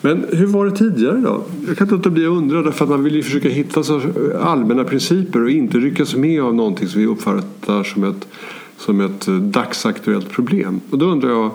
Men 0.00 0.26
hur 0.32 0.46
var 0.46 0.66
det 0.66 0.76
tidigare 0.76 1.20
då? 1.20 1.44
Jag 1.66 1.76
kan 1.76 1.84
inte 1.84 1.94
låta 1.94 2.10
bli 2.10 2.26
att 2.26 2.30
undra 2.30 2.62
därför 2.62 2.84
att 2.84 2.90
man 2.90 3.04
vill 3.04 3.14
ju 3.14 3.22
försöka 3.22 3.48
hitta 3.48 3.82
så 3.82 4.00
allmänna 4.40 4.84
principer 4.84 5.42
och 5.42 5.50
inte 5.50 5.78
ryckas 5.78 6.14
med 6.14 6.42
av 6.42 6.54
någonting 6.54 6.88
som 6.88 7.00
vi 7.00 7.06
uppfattar 7.06 7.82
som 7.82 8.04
ett, 8.04 8.28
som 8.76 9.00
ett 9.00 9.26
dagsaktuellt 9.40 10.30
problem. 10.30 10.80
Och 10.90 10.98
då 10.98 11.06
undrar 11.06 11.30
jag, 11.30 11.50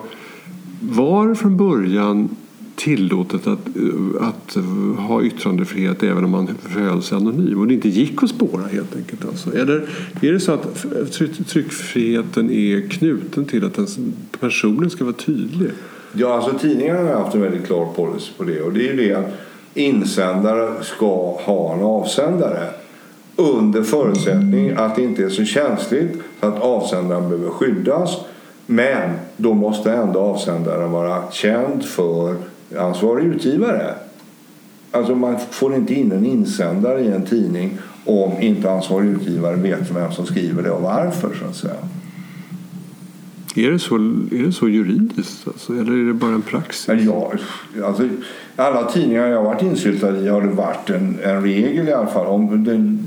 var 0.80 1.34
från 1.34 1.56
början 1.56 2.28
tillåtet 2.76 3.46
att, 3.46 3.68
att 4.20 4.56
ha 4.98 5.22
yttrandefrihet 5.22 6.02
även 6.02 6.24
om 6.24 6.30
man 6.30 6.48
förhöll 6.62 7.02
sig 7.02 7.16
anonym 7.16 7.60
och 7.60 7.66
det 7.66 7.74
inte 7.74 7.88
gick 7.88 8.22
att 8.22 8.30
spåra 8.30 8.66
helt 8.66 8.96
enkelt. 8.96 9.24
Alltså. 9.24 9.56
Eller 9.56 9.88
är 10.20 10.32
det 10.32 10.40
så 10.40 10.52
att 10.52 10.84
tryckfriheten 11.46 12.50
är 12.50 12.88
knuten 12.88 13.44
till 13.44 13.64
att 13.64 13.98
personen 14.40 14.90
ska 14.90 15.04
vara 15.04 15.14
tydlig? 15.14 15.70
Ja, 16.18 16.34
alltså 16.34 16.58
tidningarna 16.58 17.00
har 17.02 17.22
haft 17.22 17.34
en 17.34 17.42
väldigt 17.42 17.66
klar 17.66 17.86
policy 17.96 18.32
på 18.36 18.44
det 18.44 18.60
och 18.60 18.72
det 18.72 18.80
är 18.80 18.92
ju 18.92 19.08
det 19.08 19.14
att 19.14 19.32
insändare 19.74 20.84
ska 20.84 21.36
ha 21.40 21.74
en 21.74 21.82
avsändare 21.82 22.68
under 23.36 23.82
förutsättning 23.82 24.72
att 24.76 24.96
det 24.96 25.02
inte 25.02 25.24
är 25.24 25.28
så 25.28 25.44
känsligt 25.44 26.12
så 26.40 26.46
att 26.46 26.60
avsändaren 26.62 27.28
behöver 27.28 27.50
skyddas 27.50 28.16
men 28.66 29.10
då 29.36 29.54
måste 29.54 29.92
ändå 29.92 30.20
avsändaren 30.20 30.90
vara 30.90 31.30
känd 31.30 31.84
för 31.84 32.34
ansvarig 32.78 33.24
utgivare. 33.24 33.94
Alltså 34.90 35.14
man 35.14 35.38
får 35.50 35.74
inte 35.74 35.94
in 35.94 36.12
en 36.12 36.26
insändare 36.26 37.00
i 37.00 37.08
en 37.08 37.26
tidning 37.26 37.78
om 38.04 38.32
inte 38.40 38.70
ansvarig 38.70 39.08
utgivare 39.08 39.56
vet 39.56 39.90
vem 39.90 40.12
som 40.12 40.26
skriver 40.26 40.62
det 40.62 40.70
och 40.70 40.82
varför 40.82 41.34
så 41.40 41.44
att 41.44 41.56
säga. 41.56 41.74
Är 43.58 43.70
det 43.70 43.78
så, 43.78 43.94
är 43.94 44.46
det 44.46 44.52
så 44.52 44.68
juridiskt 44.68 45.48
alltså, 45.48 45.72
eller 45.72 45.92
är 45.92 46.06
det 46.06 46.14
bara 46.14 46.34
en 46.34 46.42
praxis? 46.42 47.04
Ja, 47.06 47.32
alltså, 47.84 48.08
alla 48.56 48.90
tidningar 48.90 49.26
jag 49.26 49.36
har 49.36 49.44
varit 49.44 49.62
insyltad 49.62 50.18
i 50.18 50.28
har 50.28 50.40
det 50.40 50.48
varit 50.48 50.90
en, 50.90 51.18
en 51.24 51.42
regel 51.42 51.88
i 51.88 51.92
alla 51.92 52.06
fall. 52.06 52.26
Om 52.26 52.64
den 52.64 52.98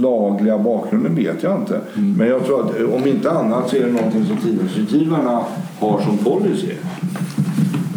lagliga 0.00 0.58
bakgrunden 0.58 1.14
vet 1.14 1.42
jag 1.42 1.60
inte. 1.60 1.80
Mm. 1.94 2.14
Men 2.16 2.28
jag 2.28 2.44
tror 2.46 2.64
att 2.64 2.80
om 2.80 3.06
inte 3.06 3.30
annat 3.30 3.70
så 3.70 3.76
är 3.76 3.80
det 3.80 3.92
någonting 3.92 4.26
som 4.26 4.36
tidningsutgivarna 4.36 5.44
har 5.78 6.00
som 6.00 6.18
policy. 6.18 6.72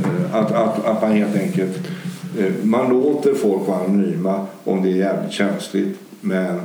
Eh, 0.04 0.36
att, 0.36 0.52
att, 0.52 0.86
att 0.86 1.02
man 1.02 1.12
helt 1.12 1.36
enkelt 1.36 1.80
eh, 2.38 2.54
man 2.64 2.90
låter 2.90 3.34
folk 3.34 3.68
vara 3.68 3.80
anonyma 3.80 4.46
om 4.64 4.84
det 4.84 4.90
är 4.90 4.96
jävligt 4.96 5.32
känsligt. 5.32 6.00
Men 6.22 6.60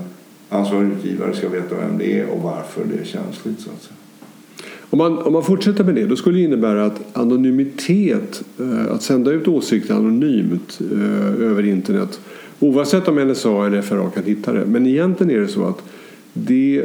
ansvarig 0.48 0.88
utgivare 0.88 1.34
ska 1.34 1.48
veta 1.48 1.74
vem 1.74 1.98
det 1.98 2.20
är 2.20 2.26
och 2.26 2.42
varför 2.42 2.84
det 2.84 3.00
är 3.00 3.04
känsligt. 3.04 3.60
Så 3.60 3.70
att 3.70 3.82
säga. 3.82 4.03
Om 4.94 4.98
man, 4.98 5.18
om 5.18 5.32
man 5.32 5.42
fortsätter 5.42 5.84
med 5.84 5.94
det, 5.94 6.06
då 6.06 6.16
skulle 6.16 6.38
det 6.38 6.44
innebära 6.44 6.84
att 6.84 7.16
anonymitet, 7.16 8.42
eh, 8.60 8.92
att 8.92 9.02
sända 9.02 9.30
ut 9.30 9.48
åsikter 9.48 9.94
anonymt 9.94 10.80
över 11.40 11.66
internet, 11.66 12.20
oavsett 12.60 13.08
om 13.08 13.28
NSA 13.28 13.66
eller 13.66 13.82
FRA 13.82 14.10
kan 14.10 14.24
hitta 14.24 14.52
det, 14.52 14.66
men 14.66 14.86
egentligen 14.86 15.36
är 15.36 15.40
det 15.40 15.48
så 15.48 15.64
att 15.64 15.82
det 16.32 16.84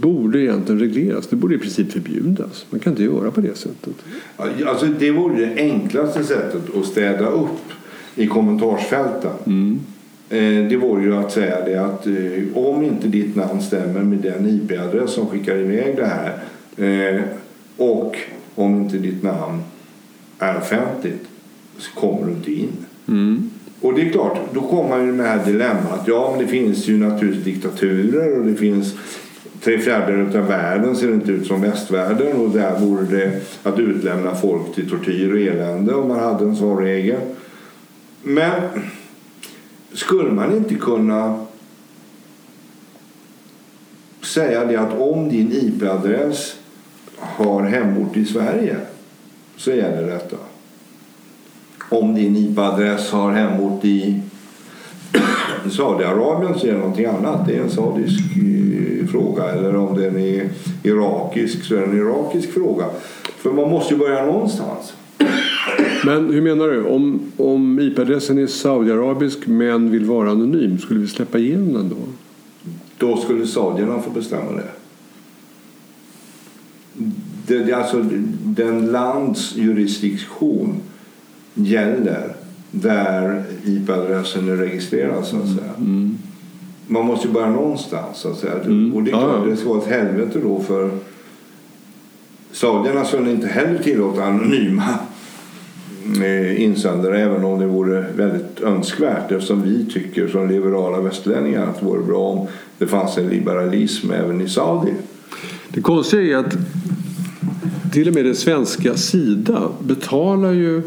borde 0.00 0.40
egentligen 0.40 0.80
regleras. 0.80 1.26
Det 1.26 1.36
borde 1.36 1.54
i 1.54 1.58
princip 1.58 1.92
förbjudas. 1.92 2.66
Man 2.70 2.80
kan 2.80 2.92
inte 2.92 3.04
göra 3.04 3.30
på 3.30 3.40
det 3.40 3.58
sättet. 3.58 3.94
Alltså, 4.36 4.86
det 4.98 5.10
vore 5.10 5.46
det 5.46 5.54
enklaste 5.56 6.24
sättet 6.24 6.76
att 6.76 6.86
städa 6.86 7.28
upp 7.28 7.72
i 8.16 8.26
kommentarsfälten. 8.26 9.30
Mm. 9.46 9.80
Eh, 10.30 10.68
det 10.68 10.76
vore 10.76 11.04
ju 11.04 11.16
att 11.16 11.32
säga 11.32 11.64
det 11.64 11.76
att 11.76 12.06
eh, 12.06 12.12
om 12.54 12.84
inte 12.84 13.08
ditt 13.08 13.36
namn 13.36 13.62
stämmer 13.62 14.02
med 14.02 14.18
den 14.18 14.46
IP-adress 14.46 15.10
som 15.10 15.26
skickar 15.26 15.56
iväg 15.56 15.96
det 15.96 16.06
här 16.06 16.38
eh, 16.76 17.20
och 17.76 18.16
om 18.54 18.82
inte 18.82 18.98
ditt 18.98 19.22
namn 19.22 19.62
är 20.38 20.56
offentligt 20.56 21.28
så 21.78 22.00
kommer 22.00 22.26
du 22.26 22.32
inte 22.32 22.52
in. 22.52 22.72
Mm. 23.08 23.50
Och 23.80 23.94
det 23.94 24.02
är 24.02 24.12
klart, 24.12 24.38
då 24.52 24.60
kommer 24.60 24.88
man 24.88 25.06
ju 25.06 25.12
med 25.12 25.26
det 25.26 25.30
här 25.30 25.44
dilemmat. 25.44 26.00
Ja, 26.06 26.30
men 26.30 26.46
det 26.46 26.50
finns 26.50 26.88
ju 26.88 26.98
naturligtvis 26.98 27.44
diktaturer 27.44 28.38
och 28.38 28.46
det 28.46 28.54
finns 28.54 28.94
tre 29.60 29.78
fjärdedelar 29.78 30.40
av 30.40 30.46
världen 30.46 30.96
ser 30.96 31.12
inte 31.12 31.30
ut 31.30 31.46
som 31.46 31.60
västvärlden 31.60 32.36
och 32.36 32.50
där 32.50 32.78
vore 32.78 33.04
det 33.04 33.40
att 33.62 33.78
utlämna 33.78 34.34
folk 34.34 34.74
till 34.74 34.90
tortyr 34.90 35.32
och 35.32 35.40
elände 35.40 35.94
om 35.94 36.08
man 36.08 36.18
hade 36.18 36.44
en 36.44 36.56
sån 36.56 36.78
regel. 36.78 37.20
Men 38.22 38.62
skulle 39.92 40.32
man 40.32 40.56
inte 40.56 40.74
kunna 40.74 41.46
säga 44.22 44.64
det 44.64 44.76
att 44.76 44.98
om 44.98 45.28
din 45.28 45.52
IP-adress 45.52 46.56
har 47.36 47.62
hemort 47.62 48.16
i 48.16 48.24
Sverige 48.24 48.76
så 49.56 49.70
gäller 49.70 50.06
detta. 50.06 50.36
Om 51.88 52.14
din 52.14 52.36
IP-adress 52.36 53.10
har 53.10 53.32
hemort 53.32 53.84
i 53.84 54.20
Saudiarabien 55.70 56.58
så 56.58 56.66
är 56.66 56.72
det 56.72 56.78
någonting 56.78 57.06
annat. 57.06 57.46
Det 57.46 57.56
är 57.56 57.60
en 57.60 57.70
saudisk 57.70 58.20
eh, 58.36 59.06
fråga. 59.06 59.44
Eller 59.44 59.76
om 59.76 59.96
den 59.96 60.18
är 60.18 60.48
irakisk 60.82 61.64
så 61.64 61.74
är 61.74 61.80
det 61.80 61.86
en 61.86 61.98
irakisk 61.98 62.52
fråga. 62.52 62.84
För 63.36 63.52
man 63.52 63.70
måste 63.70 63.94
ju 63.94 64.00
börja 64.00 64.26
någonstans. 64.26 64.92
Men 66.04 66.32
hur 66.32 66.42
menar 66.42 66.68
du? 66.68 66.84
Om, 66.84 67.32
om 67.36 67.80
IP-adressen 67.80 68.38
är 68.38 68.46
saudiarabisk 68.46 69.46
men 69.46 69.90
vill 69.90 70.04
vara 70.04 70.30
anonym, 70.30 70.78
skulle 70.78 71.00
vi 71.00 71.06
släppa 71.06 71.38
igenom 71.38 71.72
den 71.72 71.88
då? 71.88 71.96
Då 72.98 73.16
skulle 73.16 73.46
saudierna 73.46 74.02
få 74.02 74.10
bestämma 74.10 74.52
det. 74.52 74.83
Det, 77.46 77.72
alltså, 77.72 78.04
den 78.44 78.86
lands 78.86 79.56
jurisdiktion 79.56 80.80
gäller 81.54 82.34
där 82.70 83.42
IP-adressen 83.64 84.48
är 84.48 84.56
registrerad 84.56 85.24
så 85.24 85.36
att 85.36 85.48
säga. 85.48 85.74
Mm. 85.78 86.18
Man 86.86 87.06
måste 87.06 87.26
ju 87.26 87.34
börja 87.34 87.50
någonstans 87.50 88.18
så 88.18 88.30
att 88.30 88.38
säga. 88.38 88.52
Mm. 88.52 88.94
Och 88.94 89.02
det 89.02 89.10
är 89.10 89.12
klart, 89.12 89.30
ja, 89.32 89.44
ja. 89.44 89.50
det 89.50 89.56
ska 89.56 89.68
vara 89.68 89.82
ett 89.82 89.88
helvete 89.88 90.38
då 90.42 90.60
för 90.60 90.90
saudierna 92.52 93.04
skulle 93.04 93.30
inte 93.30 93.46
heller 93.46 93.78
tillåta 93.78 94.24
anonyma 94.24 94.98
eh, 96.22 96.62
insändare 96.62 97.20
även 97.20 97.44
om 97.44 97.60
det 97.60 97.66
vore 97.66 98.06
väldigt 98.16 98.60
önskvärt 98.60 99.32
eftersom 99.32 99.62
vi 99.62 99.86
tycker 99.92 100.28
som 100.28 100.48
liberala 100.48 101.00
västlänningar 101.00 101.66
att 101.66 101.80
det 101.80 101.86
vore 101.86 102.02
bra 102.02 102.18
om 102.18 102.46
det 102.78 102.86
fanns 102.86 103.18
en 103.18 103.28
liberalism 103.28 104.10
även 104.10 104.40
i 104.40 104.48
Saudi. 104.48 104.92
Det 105.68 105.80
konstiga 105.80 106.38
är 106.38 106.44
att 106.44 106.56
till 107.92 108.08
och 108.08 108.14
med 108.14 108.24
det 108.24 108.34
svenska 108.34 108.96
Sida 108.96 109.68
betalar 109.80 110.52
ju 110.52 110.82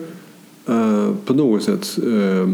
Eh, 0.69 1.13
på 1.25 1.33
något 1.33 1.63
sätt 1.63 1.99
uh, 2.07 2.49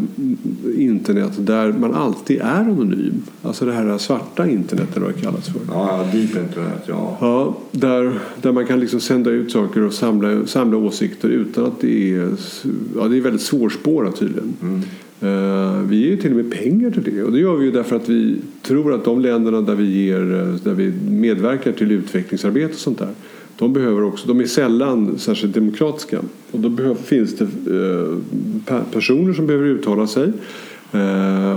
internet 0.78 1.32
där 1.38 1.72
man 1.72 1.94
alltid 1.94 2.42
är 2.42 2.46
anonym. 2.46 3.24
Alltså 3.42 3.66
det 3.66 3.72
här 3.74 3.98
svarta 3.98 4.48
internet 4.48 4.88
eller 4.96 5.06
vad 5.06 5.16
det 5.16 5.22
kallas 5.22 5.50
för. 5.50 5.62
Ja, 5.68 6.06
deep 6.12 6.30
internet. 6.30 6.84
Ja. 6.86 7.18
ja 7.22 7.58
där, 7.72 8.20
där 8.42 8.52
man 8.52 8.66
kan 8.66 8.80
liksom 8.80 9.00
sända 9.00 9.30
ut 9.30 9.52
saker 9.52 9.82
och 9.82 9.94
samla, 9.94 10.48
samla 10.48 10.78
åsikter 10.78 11.30
utan 11.30 11.66
att 11.66 11.82
det 11.82 12.16
är... 12.16 12.30
Ja, 12.96 13.08
det 13.08 13.18
är 13.18 13.22
väldigt 13.22 13.42
svårspårat 13.42 14.16
tydligen. 14.16 14.54
Mm. 14.62 14.82
Eh, 15.24 15.82
vi 15.90 15.96
ger 15.96 16.10
ju 16.10 16.18
till 16.18 16.32
och 16.32 16.38
med 16.38 16.52
pengar 16.52 16.92
till 16.92 17.04
det 17.04 17.24
och 17.24 17.32
det 17.32 17.40
gör 17.40 17.56
vi 17.56 17.66
ju 17.66 17.72
därför 17.72 17.96
att 17.96 18.10
vi 18.10 18.36
tror 18.62 18.94
att 18.94 19.06
de 19.06 19.22
länderna 19.22 19.62
där 19.62 19.76
vi, 19.76 20.06
ger, 20.06 20.34
eh, 20.34 20.56
där 20.64 20.74
vi 20.74 20.94
medverkar 21.10 21.72
till 21.72 21.92
utvecklingsarbete 21.92 22.74
och 22.74 22.80
sånt 22.80 23.00
där 23.00 23.10
de, 23.58 23.74
behöver 23.74 24.04
också, 24.04 24.28
de 24.28 24.40
är 24.40 24.46
sällan 24.46 25.18
särskilt 25.18 25.54
demokratiska. 25.54 26.20
Och 26.52 26.60
då 26.60 26.70
behöver, 26.70 26.96
finns 26.96 27.38
det 27.38 27.44
eh, 28.68 28.82
personer 28.92 29.34
som 29.34 29.48
behöver 29.48 29.66
uttala 29.66 30.08
sig. 30.08 30.32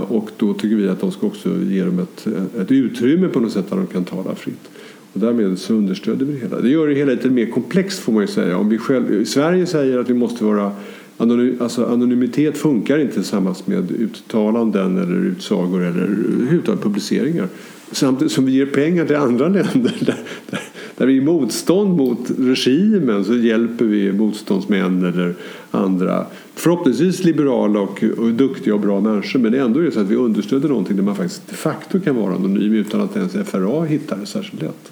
Och 0.07 0.29
då 0.37 0.53
tycker 0.53 0.75
vi 0.75 0.89
att 0.89 0.99
de 0.99 1.11
ska 1.11 1.27
också 1.27 1.49
ge 1.69 1.83
dem 1.83 1.99
ett, 1.99 2.27
ett 2.61 2.71
utrymme 2.71 3.27
på 3.27 3.39
något 3.39 3.51
sätt 3.51 3.69
där 3.69 3.77
de 3.77 3.87
kan 3.87 4.03
tala 4.03 4.35
fritt. 4.35 4.69
Och 5.13 5.19
därmed 5.19 5.59
så 5.59 5.73
understöder 5.73 6.25
vi 6.25 6.33
det 6.33 6.39
hela. 6.39 6.61
Det 6.61 6.69
gör 6.69 6.87
det 6.87 6.95
hela 6.95 7.11
lite 7.11 7.29
mer 7.29 7.45
komplext 7.45 7.99
får 7.99 8.13
man 8.13 8.21
ju 8.21 8.27
säga. 8.27 8.57
Om 8.57 8.69
vi 8.69 8.77
själv, 8.77 9.21
i 9.21 9.25
Sverige 9.25 9.65
säger 9.65 9.97
att 9.97 10.09
vi 10.09 10.13
måste 10.13 10.43
vara 10.43 10.71
Anonym, 11.17 11.57
alltså 11.59 11.85
anonymitet 11.85 12.57
funkar 12.57 12.99
inte 12.99 13.13
tillsammans 13.13 13.67
med 13.67 13.91
uttalanden 13.91 14.97
eller 14.97 15.25
utsagor 15.25 15.83
eller 15.83 16.01
överhuvudtaget 16.01 16.83
publiceringar. 16.83 17.47
Samtidigt 17.91 18.33
som 18.33 18.45
vi 18.45 18.51
ger 18.51 18.65
pengar 18.65 19.05
till 19.05 19.15
andra 19.15 19.47
länder 19.47 19.95
där, 19.99 20.15
där, 20.49 20.59
där 20.97 21.05
vi 21.05 21.17
är 21.17 21.21
motstånd 21.21 21.97
mot 21.97 22.31
regimen 22.39 23.25
så 23.25 23.35
hjälper 23.35 23.85
vi 23.85 24.11
motståndsmän 24.11 25.05
eller 25.05 25.35
andra. 25.71 26.25
Förhoppningsvis 26.55 27.23
liberala 27.23 27.79
och, 27.79 28.03
och 28.17 28.29
duktiga 28.29 28.73
och 28.73 28.79
bra 28.79 28.99
människor 28.99 29.39
men 29.39 29.53
ändå 29.53 29.79
är 29.79 29.83
det 29.83 29.91
så 29.91 29.99
att 29.99 30.07
vi 30.07 30.15
understöder 30.15 30.69
någonting 30.69 30.95
där 30.95 31.03
man 31.03 31.15
faktiskt 31.15 31.49
de 31.49 31.55
facto 31.55 31.99
kan 31.99 32.15
vara 32.15 32.35
anonym 32.35 32.73
utan 32.73 33.01
att 33.01 33.17
ens 33.17 33.49
FRA 33.49 33.83
hittar 33.83 34.17
det 34.17 34.25
särskilt 34.25 34.61
lätt. 34.61 34.91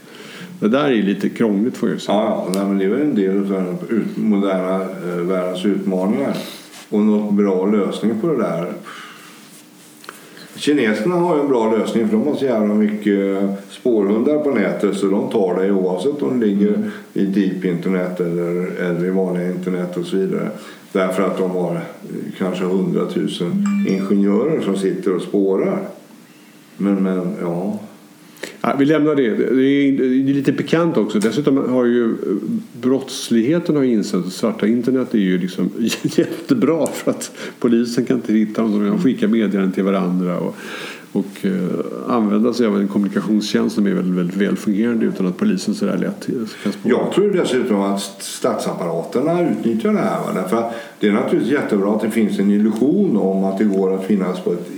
Det 0.60 0.68
där 0.68 0.84
är 0.84 0.92
ju 0.92 1.02
lite 1.02 1.30
krångligt 1.30 1.78
får 1.78 1.90
jag 1.90 2.02
säga. 2.02 2.18
Ja, 2.18 2.48
ja 2.54 2.68
men 2.68 2.78
det 2.78 2.86
är 2.86 2.90
väl 2.90 3.02
en 3.02 3.16
del 3.16 3.38
av 3.38 3.50
den 3.50 3.78
moderna 4.16 4.82
eh, 4.82 5.22
världens 5.22 5.66
utmaningar. 5.66 6.38
Och 6.90 7.00
något 7.00 7.34
bra 7.34 7.66
lösning 7.66 8.22
på 8.22 8.28
det 8.28 8.38
där 8.38 8.74
Kineserna 10.56 11.16
har 11.16 11.36
ju 11.36 11.42
en 11.42 11.48
bra 11.48 11.72
lösning 11.72 12.10
för 12.10 12.18
de 12.18 12.28
har 12.28 12.36
så 12.36 12.46
jävla 12.46 12.74
mycket 12.74 13.44
eh, 13.44 13.54
spårhundar 13.70 14.38
på 14.38 14.50
nätet 14.50 14.98
så 14.98 15.08
de 15.08 15.30
tar 15.30 15.56
dig 15.56 15.72
oavsett 15.72 16.22
om 16.22 16.40
du 16.40 16.46
ligger 16.46 16.92
i 17.14 17.26
deep 17.26 17.66
internet 17.66 18.20
eller, 18.20 18.82
eller 18.82 19.06
i 19.06 19.10
vanliga 19.10 19.52
internet 19.52 19.98
och 19.98 20.06
så 20.06 20.18
vidare. 20.18 20.50
Därför 20.92 21.24
att 21.24 21.38
de 21.38 21.52
har 21.52 21.76
eh, 21.76 21.80
kanske 22.38 22.64
hundratusen 22.64 23.66
ingenjörer 23.90 24.62
som 24.62 24.78
sitter 24.78 25.16
och 25.16 25.22
spårar. 25.22 25.80
Men, 26.78 27.04
men 27.04 27.36
Ja, 27.42 27.80
vi 28.74 28.86
lämnar 28.86 29.16
det. 29.16 29.30
Det 29.30 29.64
är, 29.64 29.92
det 29.92 30.06
är 30.06 30.34
lite 30.34 30.54
pikant 30.54 30.98
också. 30.98 31.20
Dessutom 31.20 31.70
har 31.70 31.86
ju 31.86 32.12
eh, 32.12 32.16
brottsligheten 32.82 33.76
har 33.76 33.84
insett 33.84 34.26
att 34.26 34.34
svarta 34.34 34.68
internet 34.68 35.14
är 35.14 35.18
ju 35.18 35.38
liksom 35.38 35.70
jättebra 36.04 36.88
för 36.88 37.12
att 37.12 37.32
polisen 37.60 38.06
kan 38.06 38.18
inte 38.18 38.34
hitta 38.34 38.62
dem. 38.62 38.72
De 38.72 38.90
kan 38.90 39.02
skicka 39.02 39.28
meddelanden 39.28 39.72
till 39.72 39.84
varandra 39.84 40.40
och, 40.40 40.56
och 41.12 41.46
eh, 41.46 42.14
använda 42.16 42.54
sig 42.54 42.68
av 42.68 42.80
en 42.80 42.88
kommunikationstjänst 42.88 43.76
som 43.76 43.88
är 43.88 43.92
väldigt, 43.92 44.16
väldigt 44.16 44.38
väl 44.38 44.58
fungerande 44.58 45.06
utan 45.06 45.28
att 45.28 45.38
polisen 45.38 45.76
så 45.76 45.86
där 45.86 45.98
lätt 45.98 46.30
eh, 46.30 46.36
kan 46.64 46.74
spåra. 46.74 46.94
Jag 46.94 47.12
tror 47.12 47.32
dessutom 47.32 47.82
att 47.82 48.02
statsapparaterna 48.20 49.50
utnyttjar 49.50 49.94
det 49.94 50.00
här. 50.00 50.20
Va? 50.20 50.32
Därför 50.34 50.58
att 50.58 50.76
det 51.00 51.08
är 51.08 51.12
naturligtvis 51.12 51.54
jättebra 51.54 51.96
att 51.96 52.02
det 52.02 52.12
finns 52.12 52.40
en 52.40 52.52
illusion 52.52 53.18
om 53.18 53.44
att 53.44 53.58
det 53.58 53.64
går 53.64 53.96
att 53.96 54.06
finnas 54.06 54.40
på 54.40 54.54
ett, 54.54 54.70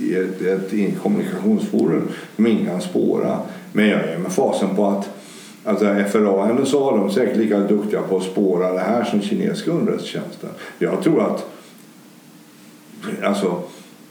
ett, 0.42 0.72
ett 0.72 1.02
kommunikationsforum 1.02 2.02
som 2.36 2.46
ingen 2.46 2.66
kan 2.66 2.80
spåra. 2.80 3.38
Men 3.72 3.88
jag 3.88 4.06
ger 4.06 4.18
mig 4.18 4.30
fasen 4.30 4.76
på 4.76 4.86
att 4.86 5.08
Alltså 5.64 5.84
FRA 6.12 6.30
och 6.30 6.60
NSA 6.60 6.78
de 6.78 7.06
är 7.06 7.08
säkert 7.08 7.36
lika 7.36 7.58
duktiga 7.58 8.02
på 8.02 8.16
att 8.16 8.22
spåra 8.22 8.72
det 8.72 8.80
här 8.80 9.04
som 9.04 9.22
kinesiska 9.22 9.70
underrättelsetjänsten. 9.70 10.50
Jag 10.78 11.02
tror 11.02 11.22
att 11.22 11.50
alltså, 13.22 13.62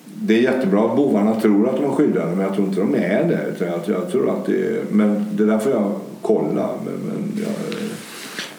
det 0.06 0.38
är 0.38 0.42
jättebra 0.42 0.86
att 0.86 0.96
bovarna 0.96 1.40
tror 1.42 1.70
att 1.70 1.76
de 1.76 1.86
är 1.86 1.90
skyddade 1.90 2.36
men 2.36 2.40
jag 2.40 2.56
tror 2.56 2.68
inte 2.68 2.80
de 2.80 2.96
är 2.96 3.24
det. 3.24 3.66
Jag, 3.66 3.80
jag 3.86 4.12
tror 4.12 4.30
att 4.30 4.46
det 4.46 4.66
är, 4.66 4.82
men 4.92 5.26
det 5.32 5.46
där 5.46 5.60
får 5.60 5.72
jag 5.72 5.92
kolla. 6.22 6.70
Men, 6.86 6.94
men 6.94 7.44
jag, 7.44 7.54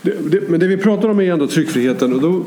det, 0.03 0.31
det, 0.31 0.49
men 0.49 0.61
det 0.61 0.67
vi 0.67 0.77
pratar 0.77 1.09
om 1.09 1.21
är 1.21 1.33
ändå 1.33 1.47
tryckfriheten. 1.47 2.13
Och 2.13 2.21
då, 2.21 2.45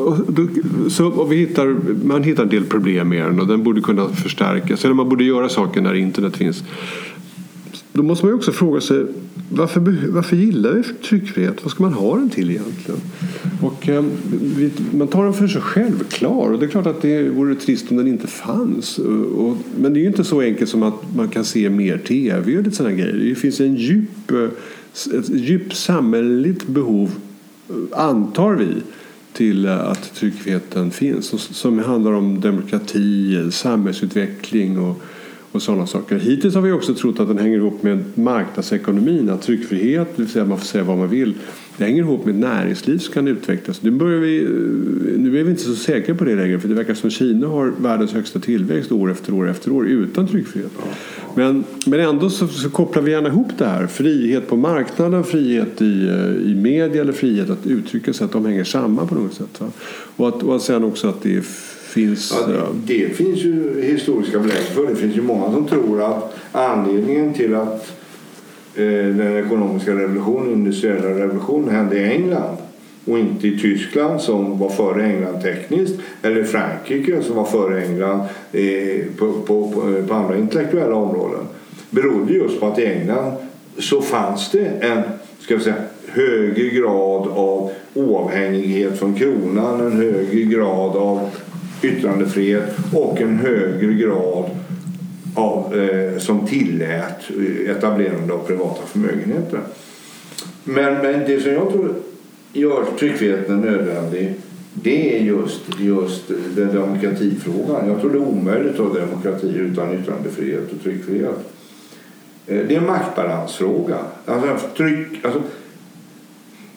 och 0.00 0.32
då, 0.32 0.48
så, 0.90 1.06
och 1.06 1.32
vi 1.32 1.36
hittar, 1.36 1.76
man 2.04 2.22
hittar 2.22 2.42
en 2.42 2.48
del 2.48 2.64
problem 2.64 3.08
med 3.08 3.24
den 3.24 3.40
och 3.40 3.46
den 3.46 3.62
borde 3.62 3.80
kunna 3.80 4.08
förstärkas. 4.08 4.84
Eller 4.84 4.94
man 4.94 5.08
borde 5.08 5.24
göra 5.24 5.48
saker 5.48 5.80
när 5.80 5.94
internet 5.94 6.36
finns. 6.36 6.64
Då 7.92 8.02
måste 8.02 8.24
man 8.24 8.32
ju 8.32 8.36
också 8.36 8.52
fråga 8.52 8.80
sig 8.80 9.06
varför, 9.48 9.80
varför 10.08 10.36
gillar 10.36 10.72
vi 10.72 10.82
tryckfrihet? 10.82 11.56
Vad 11.62 11.70
ska 11.70 11.82
man 11.82 11.92
ha 11.92 12.16
den 12.16 12.30
till 12.30 12.50
egentligen? 12.50 13.00
Och, 13.62 13.88
eh, 13.88 14.04
man 14.92 15.08
tar 15.08 15.24
den 15.24 15.34
för 15.34 15.48
sig 15.48 15.60
självklar 15.60 16.52
och 16.52 16.58
det 16.58 16.66
är 16.66 16.70
klart 16.70 16.86
att 16.86 17.02
det 17.02 17.28
vore 17.28 17.54
trist 17.54 17.90
om 17.90 17.96
den 17.96 18.08
inte 18.08 18.26
fanns. 18.26 18.98
Och, 18.98 19.56
men 19.80 19.94
det 19.94 20.00
är 20.00 20.02
ju 20.02 20.06
inte 20.06 20.24
så 20.24 20.40
enkelt 20.40 20.70
som 20.70 20.82
att 20.82 21.16
man 21.16 21.28
kan 21.28 21.44
se 21.44 21.70
mer 21.70 21.98
tv 21.98 22.56
och 22.56 22.62
lite 22.62 22.76
sådana 22.76 22.94
grejer. 22.94 23.28
Det 23.28 23.34
finns 23.34 23.60
en 23.60 23.74
djup, 23.74 24.30
eh, 24.30 25.18
ett 25.18 25.28
djupt 25.28 25.76
samhälleligt 25.76 26.66
behov, 26.66 27.10
eh, 27.68 27.98
antar 28.00 28.54
vi, 28.54 28.68
till 29.32 29.66
eh, 29.66 29.90
att 29.90 30.14
tryckfriheten 30.14 30.90
finns 30.90 31.56
som 31.56 31.78
handlar 31.78 32.12
om 32.12 32.40
demokrati, 32.40 33.38
samhällsutveckling 33.50 34.78
och 34.78 35.02
och 35.52 35.62
sådana 35.62 35.86
saker. 35.86 36.18
Hittills 36.18 36.54
har 36.54 36.62
vi 36.62 36.72
också 36.72 36.94
trott 36.94 37.20
att 37.20 37.28
den 37.28 37.38
hänger 37.38 37.56
ihop 37.56 37.82
med 37.82 38.04
marknadsekonomin, 38.14 39.30
att 39.30 39.42
tryckfrihet, 39.42 40.08
det 40.16 40.22
vill 40.22 40.30
säga 40.30 40.42
att 40.42 40.48
man 40.48 40.58
får 40.58 40.66
säga 40.66 40.84
vad 40.84 40.98
man 40.98 41.08
vill, 41.08 41.34
det 41.76 41.84
hänger 41.84 42.02
ihop 42.02 42.24
med 42.24 42.34
näringsliv 42.34 42.98
som 42.98 43.14
kan 43.14 43.28
utvecklas. 43.28 43.82
Nu, 43.82 43.90
börjar 43.90 44.18
vi, 44.18 44.44
nu 45.18 45.40
är 45.40 45.44
vi 45.44 45.50
inte 45.50 45.62
så 45.62 45.74
säkra 45.74 46.14
på 46.14 46.24
det 46.24 46.34
längre 46.34 46.60
för 46.60 46.68
det 46.68 46.74
verkar 46.74 46.94
som 46.94 47.10
Kina 47.10 47.46
har 47.46 47.72
världens 47.78 48.12
högsta 48.12 48.38
tillväxt 48.38 48.92
år 48.92 49.10
efter 49.10 49.34
år 49.34 49.50
efter 49.50 49.72
år 49.72 49.86
utan 49.86 50.28
tryckfrihet. 50.28 50.70
Men, 51.34 51.64
men 51.86 52.00
ändå 52.00 52.30
så, 52.30 52.48
så 52.48 52.70
kopplar 52.70 53.02
vi 53.02 53.10
gärna 53.10 53.28
ihop 53.28 53.48
det 53.58 53.66
här. 53.66 53.86
Frihet 53.86 54.48
på 54.48 54.56
marknaden, 54.56 55.24
frihet 55.24 55.82
i, 55.82 56.08
eh, 56.08 56.50
i 56.50 56.54
media 56.54 57.02
eller 57.02 57.12
frihet 57.12 57.50
att 57.50 57.66
uttrycka 57.66 58.12
sig, 58.12 58.24
att 58.24 58.32
de 58.32 58.46
hänger 58.46 58.64
samman 58.64 59.08
på 59.08 59.14
något 59.14 59.34
sätt. 59.34 59.60
Va? 59.60 59.66
Och, 60.16 60.28
att, 60.28 60.42
och 60.42 60.60
sen 60.60 60.84
också 60.84 61.08
att 61.08 61.22
det 61.22 61.36
är 61.36 61.42
finns... 61.92 62.34
Ja, 62.48 62.68
det, 62.86 62.94
det, 62.94 63.08
finns 63.08 63.38
ju 63.38 63.82
historiska 63.82 64.38
belägg 64.38 64.62
för. 64.62 64.86
Det 64.86 64.96
finns 64.96 65.16
ju 65.16 65.22
många 65.22 65.52
som 65.52 65.66
tror 65.68 66.02
att 66.02 66.34
anledningen 66.52 67.34
till 67.34 67.54
att 67.54 67.92
eh, 68.74 68.84
den 68.84 69.46
ekonomiska 69.46 69.92
revolutionen, 69.94 70.52
industriella 70.52 71.08
revolutionen 71.08 71.74
hände 71.74 71.98
i 71.98 72.04
England 72.04 72.56
och 73.04 73.18
inte 73.18 73.48
i 73.48 73.58
Tyskland 73.58 74.20
som 74.20 74.58
var 74.58 74.68
före 74.68 75.04
England 75.06 75.42
tekniskt 75.42 75.94
eller 76.22 76.44
Frankrike 76.44 77.22
som 77.22 77.36
var 77.36 77.44
före 77.44 77.84
England 77.84 78.20
eh, 78.52 79.04
på, 79.18 79.32
på, 79.32 79.72
på, 79.72 80.02
på, 80.08 80.14
andra 80.14 80.38
intellektuella 80.38 80.94
områden 80.94 81.46
berodde 81.90 82.32
just 82.32 82.60
på 82.60 82.66
att 82.66 82.78
i 82.78 82.86
England 82.86 83.32
så 83.78 84.02
fanns 84.02 84.50
det 84.50 84.66
en 84.66 85.02
ska 85.38 85.56
vi 85.56 85.62
säga, 85.62 85.76
högre 86.08 86.68
grad 86.68 87.28
av 87.28 87.70
oavhängighet 87.94 88.98
från 88.98 89.14
kronan, 89.14 89.80
en 89.80 89.92
högre 89.92 90.42
grad 90.42 90.96
av 90.96 91.30
yttrandefrihet 91.84 92.76
och 92.92 93.20
en 93.20 93.38
högre 93.38 93.92
grad 93.92 94.50
av, 95.34 95.78
eh, 95.78 96.18
som 96.18 96.46
tillät 96.46 97.30
eh, 97.38 97.70
etablerande 97.70 98.34
av 98.34 98.46
privata 98.46 98.86
förmögenheter. 98.86 99.60
Men, 100.64 100.94
men 100.94 101.20
det 101.26 101.40
som 101.40 101.52
jag 101.52 101.72
tror 101.72 101.94
gör 102.52 102.84
tryckfriheten 102.98 103.60
nödvändig 103.60 104.34
det 104.74 105.18
är 105.18 105.22
just, 105.22 105.60
just 105.78 106.28
den 106.56 106.74
demokratifrågan. 106.74 107.88
Jag 107.88 108.00
tror 108.00 108.10
det 108.10 108.18
är 108.18 108.28
omöjligt 108.28 108.80
att 108.80 108.86
ha 108.86 108.94
demokrati 108.94 109.54
utan 109.56 109.94
yttrandefrihet 109.94 110.72
och 110.72 110.82
tryckfrihet. 110.82 111.52
Eh, 112.46 112.58
det 112.68 112.74
är 112.74 112.78
en 112.78 112.86
maktbalansfråga. 112.86 113.98
Alltså, 114.26 114.66
tryck, 114.76 115.24
alltså, 115.24 115.42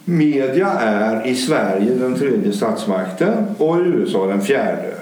media 0.06 0.68
är 0.72 1.28
i 1.28 1.36
Sverige 1.36 1.96
den 1.96 2.16
tredje 2.16 2.54
statsmakten 2.54 3.46
och 3.58 3.78
i 3.78 3.80
USA 3.80 4.26
den 4.26 4.42
fjärde. 4.42 4.94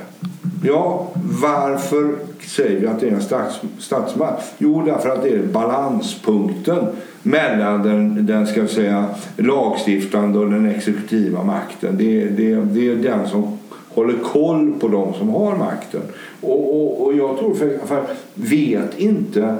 Ja, 0.63 1.11
varför 1.41 2.15
säger 2.39 2.79
vi 2.79 2.88
att 2.88 3.00
det 3.00 3.07
är 3.07 3.11
en 3.11 3.21
stats, 3.21 3.61
statsmakt? 3.79 4.53
Jo, 4.57 4.81
därför 4.85 5.09
att 5.09 5.23
det 5.23 5.29
är 5.29 5.44
balanspunkten 5.44 6.85
mellan 7.23 7.83
den, 7.83 8.25
den 8.25 8.47
ska 8.47 8.67
säga, 8.67 9.05
lagstiftande 9.38 10.39
och 10.39 10.51
den 10.51 10.69
exekutiva 10.69 11.44
makten. 11.44 11.97
Det, 11.97 12.25
det, 12.25 12.55
det 12.55 12.91
är 12.91 12.95
den 12.95 13.27
som 13.27 13.57
håller 13.89 14.17
koll 14.23 14.73
på 14.79 14.88
de 14.88 15.13
som 15.13 15.29
har 15.29 15.55
makten. 15.55 16.01
Och, 16.41 16.75
och, 16.75 17.05
och 17.05 17.13
jag 17.13 17.38
tror, 17.38 17.55
för, 17.55 17.77
för 17.85 18.03
vet 18.33 19.00
inte 19.00 19.55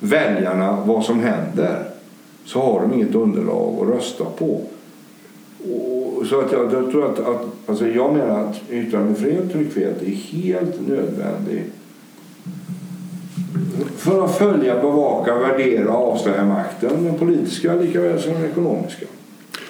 väljarna 0.00 0.78
vad 0.84 1.04
som 1.04 1.20
händer 1.20 1.89
så 2.52 2.60
har 2.60 2.80
de 2.80 2.94
inget 2.94 3.14
underlag 3.14 3.78
att 3.82 3.88
rösta 3.88 4.24
på. 4.24 4.60
Och, 5.72 6.26
så 6.26 6.40
att 6.40 6.52
jag, 6.52 6.72
jag 6.72 6.90
tror 6.90 7.12
att, 7.12 7.18
att 7.18 7.46
alltså 7.66 7.88
jag 7.88 8.12
menar 8.12 8.40
att 8.40 8.60
yttrandefrihet 8.70 9.44
och 9.44 9.52
tryckfrihet 9.52 10.02
är 10.02 10.06
helt 10.06 10.88
nödvändig 10.88 11.64
för 13.96 14.24
att 14.24 14.38
följa, 14.38 14.74
bevaka, 14.74 15.38
värdera 15.38 15.90
och 15.90 16.12
avslöja 16.12 16.44
makten, 16.44 17.04
den 17.04 17.18
politiska 17.18 17.74
lika 17.74 18.00
väl 18.00 18.20
som 18.20 18.32
den 18.32 18.44
ekonomiska. 18.44 19.06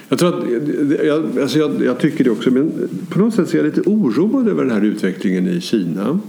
Jag, 0.08 0.18
tror 0.18 0.38
att, 0.38 1.04
jag, 1.06 1.40
alltså 1.40 1.58
jag, 1.58 1.84
jag, 1.84 1.98
tycker 1.98 2.24
det 2.24 2.30
också, 2.30 2.50
men 2.50 2.88
på 3.10 3.18
något 3.18 3.34
sätt 3.34 3.54
är 3.54 3.58
jag 3.58 3.66
lite 3.66 3.80
oroad 3.80 4.48
över 4.48 4.64
den 4.64 4.72
här 4.72 4.84
utvecklingen 4.84 5.48
i 5.48 5.60
Kina. 5.60 6.20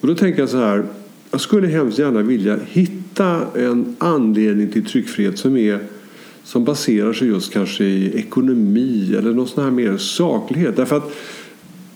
Och 0.00 0.08
då 0.08 0.14
tänker 0.14 0.40
jag 0.40 0.48
så 0.48 0.56
här, 0.56 0.84
jag 1.30 1.40
skulle 1.40 1.68
hemskt 1.68 1.98
gärna 1.98 2.22
vilja 2.22 2.58
hitta 2.66 3.01
hitta 3.12 3.46
en 3.54 3.96
anledning 3.98 4.70
till 4.70 4.84
tryckfrihet 4.84 5.38
som 5.38 5.56
är 5.56 5.78
som 6.44 6.64
baserar 6.64 7.12
sig 7.12 7.28
just 7.28 7.52
kanske 7.52 7.84
i 7.84 8.18
ekonomi 8.18 9.14
eller 9.18 9.32
någon 9.32 9.48
sån 9.48 9.64
här 9.64 9.70
mer 9.70 9.96
saklighet. 9.96 10.76
Därför 10.76 10.96
att 10.96 11.12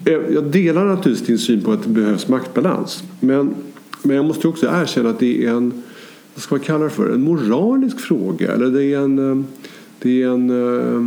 eh, 0.05 0.13
jag 0.35 0.45
delar 0.45 0.85
naturligtvis 0.85 1.27
din 1.27 1.39
syn 1.39 1.61
på 1.63 1.73
att 1.73 1.83
det 1.83 1.89
behövs 1.89 2.29
maktbalans. 2.29 3.05
Men, 3.21 3.55
men 4.03 4.17
jag 4.17 4.25
måste 4.25 4.49
också 4.49 4.67
erkänna 4.67 5.11
att 5.11 5.19
det 5.19 5.47
är 5.47 5.51
en, 5.51 5.83
vad 6.35 6.43
ska 6.43 6.55
man 6.55 6.65
kalla 6.65 6.85
det 6.85 6.91
för, 6.91 7.13
en 7.13 7.23
moralisk 7.23 8.01
fråga. 8.01 8.53
Eller 8.53 8.67
det 8.67 8.85
är 8.85 8.99
en, 8.99 9.31
eh, 9.31 9.45
det 9.99 10.23
är 10.23 10.29
en 10.29 10.51
eh, 10.51 11.01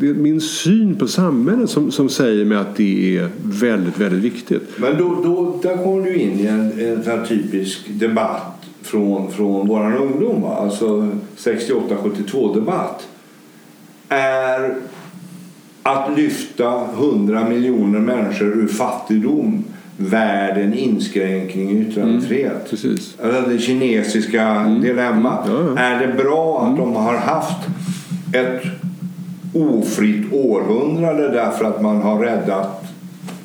det 0.00 0.08
är 0.08 0.14
min 0.14 0.40
syn 0.40 0.96
på 0.96 1.08
samhället 1.08 1.70
som, 1.70 1.90
som 1.90 2.08
säger 2.08 2.44
mig 2.44 2.58
att 2.58 2.76
det 2.76 3.18
är 3.18 3.28
väldigt, 3.42 3.98
väldigt 3.98 4.22
viktigt. 4.22 4.62
Men 4.76 4.98
då, 4.98 5.22
då, 5.24 5.58
där 5.62 5.76
kommer 5.76 6.04
du 6.04 6.14
in 6.14 6.40
i 6.40 6.46
en, 6.46 6.72
en 7.06 7.26
typisk 7.26 7.80
debatt 7.88 8.56
från, 8.82 9.32
från 9.32 9.68
vår 9.68 9.96
ungdom, 9.96 10.42
va? 10.42 10.56
alltså 10.56 11.08
68-72 11.36 12.54
debatt, 12.54 13.08
är 14.08 14.74
att 15.82 16.16
lyfta 16.16 16.84
100 16.84 17.48
miljoner 17.48 17.98
människor 17.98 18.46
ur 18.46 18.68
fattigdom 18.68 19.64
värd 19.96 20.58
en 20.58 20.74
inskränkning 20.74 21.70
i 21.70 21.80
yttrandefrihet. 21.80 22.72
Mm, 22.82 22.96
alltså 23.22 23.50
det 23.50 23.58
kinesiska 23.58 24.42
mm. 24.42 24.80
dilemmat. 24.80 25.44
Ja, 25.46 25.52
ja. 25.52 25.78
Är 25.78 26.06
det 26.06 26.12
bra 26.22 26.60
att 26.62 26.68
mm. 26.68 26.80
de 26.80 26.96
har 26.96 27.16
haft 27.16 27.68
ett 28.32 28.62
ofritt 29.56 30.32
århundrade 30.32 31.28
därför 31.28 31.64
att 31.64 31.82
man 31.82 32.02
har 32.02 32.18
räddat 32.18 32.84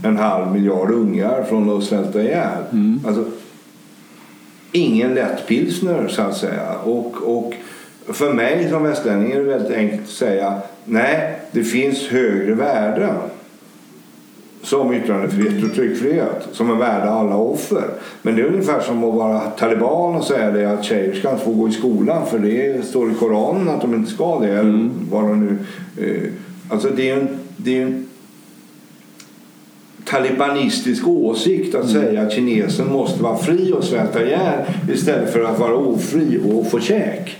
en 0.03 0.17
halv 0.17 0.51
miljard 0.51 0.91
ungar 0.91 1.43
från 1.43 1.77
att 1.77 1.83
svälta 1.83 2.21
ihjäl. 2.21 2.63
Mm. 2.71 2.99
Alltså, 3.07 3.25
ingen 4.71 5.13
lätt 5.13 5.47
pilsner 5.47 6.07
så 6.07 6.21
att 6.21 6.37
säga. 6.37 6.75
Och, 6.83 7.15
och 7.23 7.53
för 8.07 8.33
mig 8.33 8.69
som 8.69 8.83
västlänning 8.83 9.31
är 9.31 9.37
det 9.37 9.43
väldigt 9.43 9.77
enkelt 9.77 10.01
att 10.01 10.09
säga 10.09 10.61
nej, 10.85 11.39
det 11.51 11.63
finns 11.63 12.07
högre 12.07 12.53
värden 12.53 13.15
som 14.63 14.93
yttrandefrihet 14.93 15.63
och 15.63 15.75
tryckfrihet 15.75 16.47
som 16.51 16.71
är 16.71 16.75
värda 16.75 17.09
alla 17.09 17.35
offer. 17.35 17.83
Men 18.21 18.35
det 18.35 18.41
är 18.41 18.45
ungefär 18.45 18.79
som 18.79 19.03
att 19.03 19.15
vara 19.15 19.39
taliban 19.39 20.15
och 20.15 20.23
säga 20.23 20.51
det 20.51 20.71
att 20.71 20.83
tjejer 20.83 21.13
ska 21.13 21.31
inte 21.31 21.45
få 21.45 21.51
gå 21.51 21.67
i 21.67 21.71
skolan 21.71 22.25
för 22.25 22.39
det 22.39 22.85
står 22.85 23.11
i 23.11 23.13
Koranen 23.13 23.69
att 23.69 23.81
de 23.81 23.93
inte 23.93 24.11
ska 24.11 24.39
det. 24.39 24.51
Mm. 24.51 24.59
Eller 24.59 24.91
vad 25.11 25.37
nu, 25.37 25.57
eh, 25.97 26.31
alltså 26.69 26.89
det 26.95 27.09
är 27.09 27.17
en, 27.17 27.27
det 27.57 27.77
är 27.77 27.85
en 27.85 28.07
talibanistisk 30.05 31.07
åsikt 31.07 31.75
att 31.75 31.89
mm. 31.89 32.03
säga 32.03 32.21
att 32.21 32.31
kinesen 32.31 32.91
måste 32.91 33.23
vara 33.23 33.37
fri 33.37 33.73
och 33.73 33.83
svälta 33.83 34.25
ihjäl 34.25 34.59
istället 34.93 35.33
för 35.33 35.43
att 35.43 35.59
vara 35.59 35.75
ofri 35.75 36.39
och 36.53 36.71
få 36.71 36.79
käk. 36.79 37.37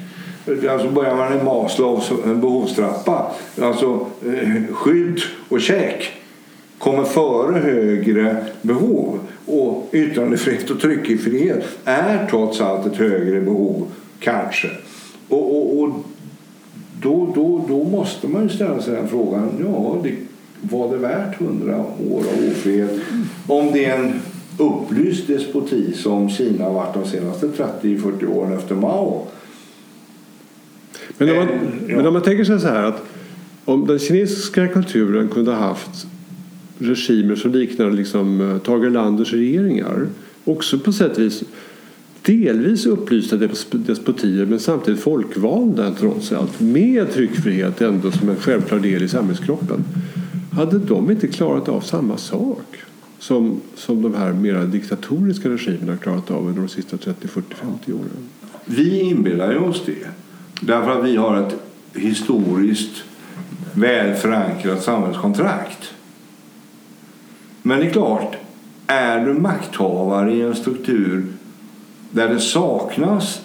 Alltså 0.69 0.89
börjar 0.89 1.15
man 1.15 1.39
i 1.39 1.43
Maslows 1.43 2.11
behovstrappa, 2.25 3.31
alltså 3.61 4.05
eh, 4.25 4.73
skydd 4.73 5.19
och 5.49 5.61
käk 5.61 6.20
kommer 6.81 7.03
före 7.03 7.59
högre 7.59 8.45
behov. 8.61 9.19
Och 9.45 9.89
yttrandefrihet 9.91 10.69
och 10.69 10.79
tryckfrihet 10.79 11.65
är 11.85 12.27
trots 12.29 12.61
allt 12.61 12.85
ett 12.85 12.95
högre 12.95 13.41
behov, 13.41 13.87
kanske. 14.19 14.69
Och, 15.29 15.57
och, 15.57 15.79
och 15.79 15.89
då, 17.01 17.31
då, 17.35 17.65
då 17.67 17.83
måste 17.83 18.27
man 18.27 18.43
ju 18.43 18.49
ställa 18.49 18.81
sig 18.81 18.95
den 18.95 19.07
frågan. 19.07 19.49
Ja, 19.59 19.97
det, 20.03 20.15
var 20.61 20.91
det 20.91 20.97
värt 20.97 21.39
hundra 21.39 21.77
år 21.79 22.19
av 22.19 22.51
ofrihet? 22.51 22.99
Om 23.47 23.71
det 23.73 23.85
är 23.85 23.97
en 23.97 24.13
upplyst 24.57 25.27
despoti 25.27 25.93
som 25.93 26.29
Kina 26.29 26.63
har 26.63 26.73
varit 26.73 26.93
de 26.93 27.05
senaste 27.05 27.47
30-40 27.47 28.27
åren 28.27 28.57
efter 28.57 28.75
Mao. 28.75 29.27
Men 31.17 31.29
om, 31.29 31.35
man, 31.35 31.47
eh, 31.47 31.53
ja. 31.87 31.95
men 31.95 32.07
om 32.07 32.13
man 32.13 32.21
tänker 32.21 32.43
sig 32.43 32.59
så 32.59 32.67
här 32.67 32.83
att 32.83 33.03
om 33.65 33.87
den 33.87 33.99
kinesiska 33.99 34.67
kulturen 34.67 35.27
kunde 35.27 35.51
haft 35.51 36.07
regimer 36.81 37.35
som 37.35 37.51
liknar 37.51 37.91
liksom 37.91 38.41
eh, 38.41 38.57
Tage 38.57 38.85
Erlanders 38.85 39.33
regeringar. 39.33 40.07
Också 40.43 40.79
på 40.79 40.91
sätt 40.91 41.17
och 41.17 41.23
vis 41.23 41.43
delvis 42.21 42.85
upplysta 42.85 43.37
despotier 43.69 44.45
men 44.45 44.59
samtidigt 44.59 44.99
folkvalda 44.99 45.91
trots 45.91 46.31
allt. 46.31 46.59
Med 46.59 47.13
tryckfrihet 47.13 47.81
ändå 47.81 48.11
som 48.11 48.29
en 48.29 48.35
självklar 48.35 48.79
del 48.79 49.03
i 49.03 49.07
samhällskroppen. 49.07 49.83
Hade 50.51 50.79
de 50.79 51.11
inte 51.11 51.27
klarat 51.27 51.69
av 51.69 51.81
samma 51.81 52.17
sak 52.17 52.77
som, 53.19 53.61
som 53.75 54.01
de 54.01 54.15
här 54.15 54.33
mera 54.33 54.65
diktatoriska 54.65 55.49
regimerna 55.49 55.97
klarat 55.97 56.31
av 56.31 56.47
under 56.47 56.61
de 56.61 56.69
sista 56.69 56.97
30, 56.97 57.27
40, 57.27 57.55
50 57.55 57.93
åren? 57.93 58.29
Vi 58.65 58.99
inbillar 58.99 59.55
oss 59.55 59.81
det. 59.85 60.07
Därför 60.61 60.99
att 60.99 61.05
vi 61.05 61.15
har 61.15 61.37
ett 61.37 61.55
historiskt 61.93 63.03
väl 63.73 64.15
förankrat 64.15 64.83
samhällskontrakt. 64.83 65.93
Men 67.61 67.79
det 67.79 67.85
är 67.85 67.89
klart, 67.89 68.35
är 68.87 69.25
du 69.25 69.33
makthavare 69.33 70.33
i 70.33 70.41
en 70.41 70.55
struktur 70.55 71.25
där 72.11 72.29
det 72.29 72.39
saknas 72.39 73.41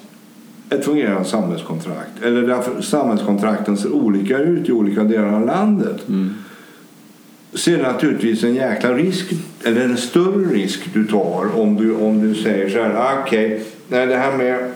ett 0.70 0.85
fungerande 0.85 1.25
samhällskontrakt 1.25 2.23
eller 2.23 2.42
där 2.42 2.80
samhällskontrakten 2.80 3.76
ser 3.76 3.92
olika 3.92 4.38
ut 4.38 4.68
i 4.68 4.73
olika 4.73 5.04
delar 5.04 5.32
av 5.32 5.46
landet 5.46 6.08
mm. 6.08 6.35
så 7.54 7.70
är 7.70 7.76
det 7.76 7.82
naturligtvis 7.82 8.44
en 8.44 8.54
jäkla 8.54 8.94
risk, 8.94 9.32
eller 9.64 9.85
en 9.85 9.96
större 9.96 10.44
risk 10.54 10.94
du 10.94 11.06
tar 11.06 11.61
om 11.61 11.76
du, 11.76 11.94
om 11.94 12.20
du 12.20 12.35
säger 12.35 12.68
så 12.68 12.78
här, 12.78 12.94
ah, 12.94 13.23
okej, 13.23 13.62
okay, 13.88 14.06
det 14.06 14.16
här 14.16 14.37
med 14.37 14.73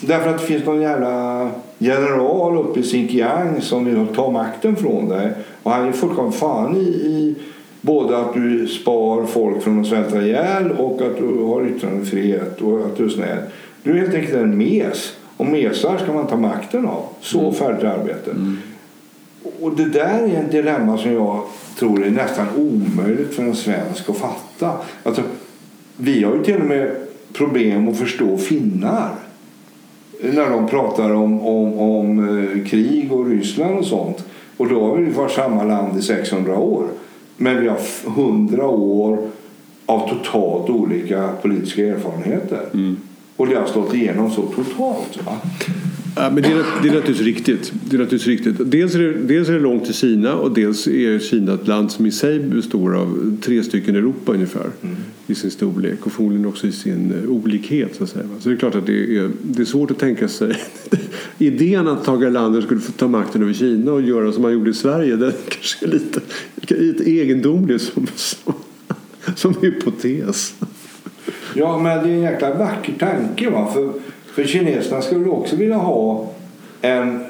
Därför 0.00 0.30
att 0.30 0.38
det 0.38 0.46
finns 0.46 0.64
någon 0.64 0.80
jävla 0.80 1.50
general 1.78 2.56
uppe 2.58 2.80
i 2.80 2.82
Xinjiang 2.82 3.60
som 3.60 3.84
vill 3.84 4.06
ta 4.14 4.30
makten 4.30 4.76
från 4.76 5.08
dig. 5.08 5.32
Och 5.62 5.70
han 5.70 5.88
är 5.88 5.92
fullkomligt 5.92 6.38
fan 6.38 6.76
i, 6.76 6.84
i 6.84 7.34
Både 7.86 8.18
att 8.18 8.34
du 8.34 8.68
spar 8.68 9.26
folk 9.26 9.62
från 9.62 9.80
att 9.80 9.86
svälta 9.86 10.22
ihjäl 10.22 10.72
och 10.72 11.02
att 11.02 11.16
du 11.16 11.42
har 11.42 11.66
yttrandefrihet 11.66 12.60
och 12.60 12.86
att 12.86 12.96
du 12.96 13.04
är 13.04 13.08
snäll. 13.08 13.38
Du 13.82 13.90
är 13.90 13.98
helt 14.00 14.14
enkelt 14.14 14.34
en 14.34 14.58
mes. 14.58 15.16
Och 15.36 15.46
mesar 15.46 15.98
ska 15.98 16.12
man 16.12 16.26
ta 16.26 16.36
makten 16.36 16.86
av. 16.86 17.02
Så 17.20 17.40
mm. 17.40 17.54
färdigt 17.54 17.84
arbete. 17.84 18.30
Mm. 18.30 18.58
Och 19.60 19.76
det 19.76 19.84
där 19.84 20.22
är 20.22 20.38
en 20.38 20.50
dilemma 20.50 20.98
som 20.98 21.12
jag 21.12 21.42
tror 21.78 22.04
är 22.04 22.10
nästan 22.10 22.46
omöjligt 22.56 23.34
för 23.34 23.42
en 23.42 23.56
svensk 23.56 24.10
att 24.10 24.16
fatta. 24.16 24.72
Alltså, 25.02 25.22
vi 25.96 26.24
har 26.24 26.34
ju 26.34 26.44
till 26.44 26.60
och 26.60 26.66
med 26.66 26.96
problem 27.32 27.88
att 27.88 27.98
förstå 27.98 28.36
finnar. 28.36 29.10
När 30.20 30.50
de 30.50 30.68
pratar 30.68 31.10
om, 31.10 31.40
om, 31.46 31.78
om 31.78 32.38
eh, 32.38 32.68
krig 32.68 33.12
och 33.12 33.26
Ryssland 33.26 33.78
och 33.78 33.86
sånt. 33.86 34.24
Och 34.56 34.68
då 34.68 34.86
har 34.86 34.96
vi 34.96 35.10
varit 35.10 35.32
samma 35.32 35.64
land 35.64 35.98
i 35.98 36.02
600 36.02 36.58
år. 36.58 36.86
Men 37.36 37.62
vi 37.62 37.68
har 37.68 38.10
hundra 38.10 38.66
år 38.66 39.18
av 39.86 40.08
totalt 40.08 40.70
olika 40.70 41.28
politiska 41.42 41.86
erfarenheter. 41.86 42.60
Mm. 42.74 42.96
Och 43.36 43.46
det 43.46 43.54
har 43.54 43.66
slått 43.66 43.94
igenom 43.94 44.30
så 44.30 44.42
totalt. 44.42 45.26
Va? 45.26 45.36
Ja, 46.16 46.30
men 46.30 46.42
det, 46.42 46.48
är, 46.48 46.64
det 46.82 46.88
är 46.88 46.94
naturligtvis 46.94 47.20
riktigt. 47.20 47.72
Det 47.90 47.96
är 47.96 47.98
naturligtvis 47.98 48.26
riktigt. 48.26 48.70
Dels, 48.70 48.94
är 48.94 48.98
det, 48.98 49.12
dels 49.12 49.48
är 49.48 49.52
det 49.52 49.60
långt 49.60 49.84
till 49.84 49.94
Kina 49.94 50.34
och 50.34 50.54
dels 50.54 50.86
är 50.86 51.18
Kina 51.18 51.54
ett 51.54 51.66
land 51.66 51.92
som 51.92 52.06
i 52.06 52.12
sig 52.12 52.38
består 52.40 52.96
av 52.96 53.36
tre 53.44 53.62
stycken 53.62 53.96
Europa 53.96 54.32
ungefär 54.32 54.70
mm 54.82 54.96
i 55.26 55.34
sin 55.34 55.50
storlek 55.50 56.06
och 56.06 56.12
förmodligen 56.12 56.46
också 56.46 56.66
i 56.66 56.72
sin 56.72 57.22
eh, 57.24 57.30
olikhet. 57.30 57.96
Så, 57.96 58.04
att 58.04 58.10
säga. 58.10 58.24
så 58.40 58.48
det 58.48 58.54
är 58.54 58.58
klart 58.58 58.74
att 58.74 58.86
det 58.86 59.16
är, 59.16 59.30
det 59.42 59.62
är 59.62 59.66
svårt 59.66 59.90
att 59.90 59.98
tänka 59.98 60.28
sig 60.28 60.56
idén 61.38 61.88
att 61.88 62.04
Tage 62.04 62.22
Erlander 62.22 62.60
skulle 62.60 62.80
få 62.80 62.92
ta 62.92 63.08
makten 63.08 63.42
över 63.42 63.52
Kina 63.52 63.92
och 63.92 64.02
göra 64.02 64.32
som 64.32 64.44
han 64.44 64.52
gjorde 64.52 64.70
i 64.70 64.74
Sverige 64.74 65.16
den 65.16 65.32
kanske 65.48 65.86
är 65.86 65.90
lite, 65.90 66.20
lite 66.54 67.10
egendomlig 67.10 67.80
som, 67.80 68.06
som, 68.14 68.54
som 69.34 69.54
hypotes. 69.62 70.54
Ja, 71.54 71.78
men 71.78 72.06
det 72.06 72.10
är 72.10 72.14
en 72.14 72.22
jäkla 72.22 72.54
vacker 72.54 72.92
tanke. 72.98 73.50
Va? 73.50 73.70
För 73.74 73.92
för 74.36 74.44
kineserna 74.44 75.02
skulle 75.02 75.28
också 75.28 75.56
vilja 75.56 75.76
ha 75.76 76.30
en 76.80 77.24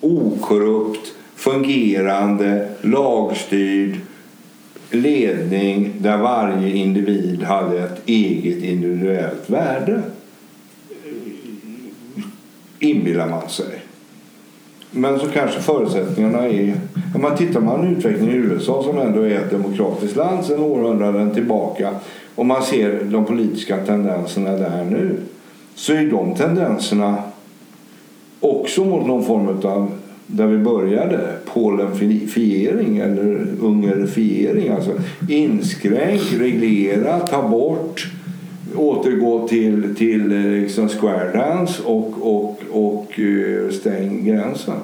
okorrupt, 0.00 1.14
fungerande, 1.36 2.68
lagstyrd 2.80 3.96
ledning 4.90 5.92
där 5.98 6.18
varje 6.18 6.74
individ 6.74 7.42
hade 7.42 7.78
ett 7.78 8.08
eget 8.08 8.62
individuellt 8.62 9.50
värde. 9.50 10.02
Inbillar 12.78 13.28
man 13.28 13.48
sig. 13.48 13.82
Men 14.90 15.18
så 15.18 15.26
kanske 15.26 15.60
förutsättningarna 15.60 16.48
är... 16.48 16.74
Om 17.14 17.22
man 17.22 17.36
tittar 17.36 17.60
man 17.60 17.96
utvecklingen 17.96 18.34
i 18.34 18.38
USA 18.38 18.82
som 18.82 18.98
ändå 18.98 19.22
är 19.22 19.34
ett 19.34 19.50
demokratiskt 19.50 20.16
land 20.16 20.44
sedan 20.44 20.60
århundraden 20.60 21.34
tillbaka 21.34 21.90
och 22.34 22.46
man 22.46 22.62
ser 22.62 23.04
de 23.04 23.24
politiska 23.24 23.76
tendenserna 23.76 24.50
där 24.50 24.84
nu 24.84 25.16
så 25.74 25.92
är 25.92 26.10
de 26.10 26.34
tendenserna 26.34 27.16
också 28.40 28.84
mot 28.84 29.06
någon 29.06 29.24
form 29.24 29.48
av 29.48 29.90
där 30.26 30.46
vi 30.46 30.58
började, 30.58 31.37
polenfiering 31.54 32.98
eller 32.98 33.46
Ungerfiering. 33.60 34.68
Alltså 34.68 34.92
inskränk, 35.28 36.22
reglera, 36.38 37.18
ta 37.20 37.48
bort, 37.48 38.06
återgå 38.74 39.48
till, 39.48 39.94
till 39.96 40.32
eh, 40.32 40.60
liksom 40.62 40.88
square 40.88 41.32
dance 41.32 41.82
och, 41.82 42.14
och, 42.20 42.60
och 42.70 43.20
eh, 43.20 43.70
stäng 43.70 44.24
gränsen. 44.24 44.76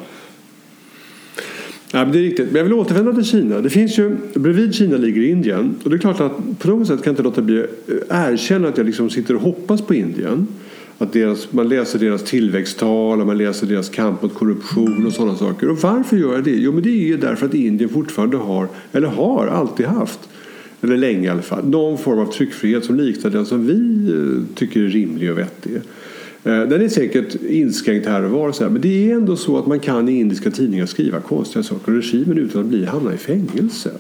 Ja, 1.93 2.05
det 2.05 2.19
är 2.19 2.23
riktigt. 2.23 2.47
Men 2.47 2.57
jag 2.57 2.65
vill 2.65 2.73
återvända 2.73 3.13
till 3.13 3.25
Kina. 3.25 3.61
Det 3.61 3.71
finns 3.71 3.99
ju, 3.99 4.17
bredvid 4.35 4.75
Kina 4.75 4.97
ligger 4.97 5.23
Indien. 5.23 5.75
Och 5.85 5.91
det 5.91 5.97
är 5.97 5.99
klart 5.99 6.21
att 6.21 6.59
på 6.59 6.69
något 6.69 6.89
sätt 6.89 7.03
kan 7.03 7.11
jag 7.11 7.13
inte 7.13 7.23
låta 7.23 7.43
bli 7.43 7.63
att 7.63 7.69
erkänna 8.11 8.69
att 8.69 8.77
jag 8.77 8.87
liksom 8.87 9.11
sitter 9.11 9.35
och 9.37 9.43
hoppas 9.43 9.83
på 9.83 9.95
Indien 9.95 10.47
att 10.99 11.13
deras, 11.13 11.53
man 11.53 11.69
läser 11.69 11.99
deras 11.99 12.23
tillväxttal 12.23 13.21
och 13.21 13.27
man 13.27 13.39
läser 13.39 13.67
deras 13.67 13.89
kamp 13.89 14.23
mot 14.23 14.35
korruption 14.35 15.07
och 15.07 15.13
sådana 15.13 15.37
saker. 15.37 15.71
Och 15.71 15.79
varför 15.79 16.17
gör 16.17 16.35
jag 16.35 16.45
det? 16.45 16.57
Jo, 16.57 16.73
men 16.73 16.83
det 16.83 16.91
är 16.91 17.07
ju 17.07 17.17
därför 17.17 17.47
att 17.47 17.55
Indien 17.55 17.91
fortfarande 17.91 18.37
har, 18.37 18.69
eller 18.93 19.09
har 19.09 19.47
alltid 19.47 19.87
haft, 19.87 20.21
eller 20.81 20.97
länge 20.97 21.27
i 21.27 21.29
alla 21.29 21.43
fall, 21.43 21.69
någon 21.69 21.99
form 21.99 22.19
av 22.19 22.27
tryckfrihet 22.27 22.85
som 22.85 22.97
liknar 22.97 23.31
den 23.31 23.47
som 23.47 23.67
vi 23.67 24.11
eh, 24.13 24.55
tycker 24.55 24.81
är 24.81 24.89
rimlig 24.89 25.31
och 25.31 25.39
vettig. 25.39 25.75
Eh, 26.45 26.63
den 26.63 26.83
är 26.83 26.89
säkert 26.89 27.35
inskränkt 27.43 28.07
här 28.07 28.23
och 28.23 28.31
var, 28.31 28.49
och 28.49 28.55
så 28.55 28.65
här, 28.65 28.71
men 28.71 28.81
det 28.83 29.11
är 29.11 29.15
ändå 29.15 29.37
så 29.37 29.59
att 29.59 29.67
man 29.67 29.81
kan 29.81 30.09
i 30.09 30.21
indiska 30.21 30.51
tidningar 30.51 30.87
skriva 30.87 31.21
konstiga 31.21 31.63
saker 31.63 31.89
om 31.93 31.97
regimen 31.97 32.39
utan 32.39 32.61
att 32.61 32.67
bli, 32.67 32.85
hamna 32.85 33.15
i 33.15 33.17
fängelse. 33.17 33.91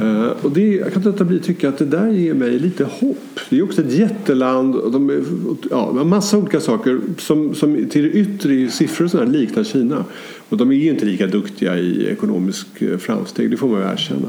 Uh, 0.00 0.30
och 0.42 0.50
det, 0.50 0.74
jag 0.74 0.92
kan 0.92 1.06
inte 1.06 1.24
bli 1.24 1.40
tycka 1.40 1.68
att 1.68 1.78
det 1.78 1.84
där 1.84 2.08
ger 2.08 2.34
mig 2.34 2.58
lite 2.58 2.84
hopp. 2.84 3.40
Det 3.50 3.58
är 3.58 3.62
också 3.62 3.82
ett 3.82 3.92
jätteland. 3.92 4.76
Och 4.76 4.92
de 4.92 5.24
ja, 5.70 6.00
en 6.00 6.08
massa 6.08 6.38
olika 6.38 6.60
saker 6.60 7.00
som, 7.18 7.54
som 7.54 7.88
till 7.90 8.02
det 8.02 8.10
yttre 8.10 8.52
i 8.54 8.68
siffror 8.68 9.04
och 9.04 9.10
sådär 9.10 9.26
liknar 9.26 9.64
Kina. 9.64 10.04
Och 10.48 10.56
de 10.56 10.70
är 10.70 10.74
ju 10.74 10.90
inte 10.90 11.04
lika 11.04 11.26
duktiga 11.26 11.78
i 11.78 12.06
ekonomisk 12.06 12.82
eh, 12.82 12.98
framsteg, 12.98 13.50
det 13.50 13.56
får 13.56 13.68
man 13.68 13.80
ju 13.80 13.92
erkänna. 13.92 14.28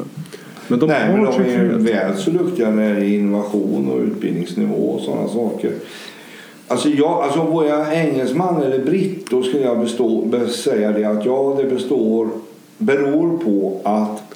Men 0.67 0.79
de, 0.79 0.87
Nej, 0.87 1.13
men 1.13 1.23
de 1.23 1.31
är 1.31 1.77
väl 1.77 2.17
så 2.17 2.31
duktiga 2.31 2.69
när 2.69 2.95
det 2.95 3.05
är 3.05 3.09
innovation 3.09 3.89
och 3.91 4.01
utbildningsnivå 4.01 4.75
och 4.75 5.01
sådana 5.01 5.27
saker. 5.27 5.71
Alltså, 6.67 6.89
jag, 6.89 7.23
alltså 7.23 7.43
vore 7.43 7.67
jag 7.67 7.93
engelsman 7.93 8.63
eller 8.63 8.85
britt 8.85 9.29
då 9.29 9.43
skulle 9.43 9.63
jag 9.63 9.79
bestå, 9.79 10.29
säga 10.49 10.91
det 10.91 11.05
att 11.05 11.25
ja, 11.25 11.57
det 11.61 11.69
består, 11.69 12.29
beror 12.77 13.37
på 13.37 13.81
att 13.83 14.30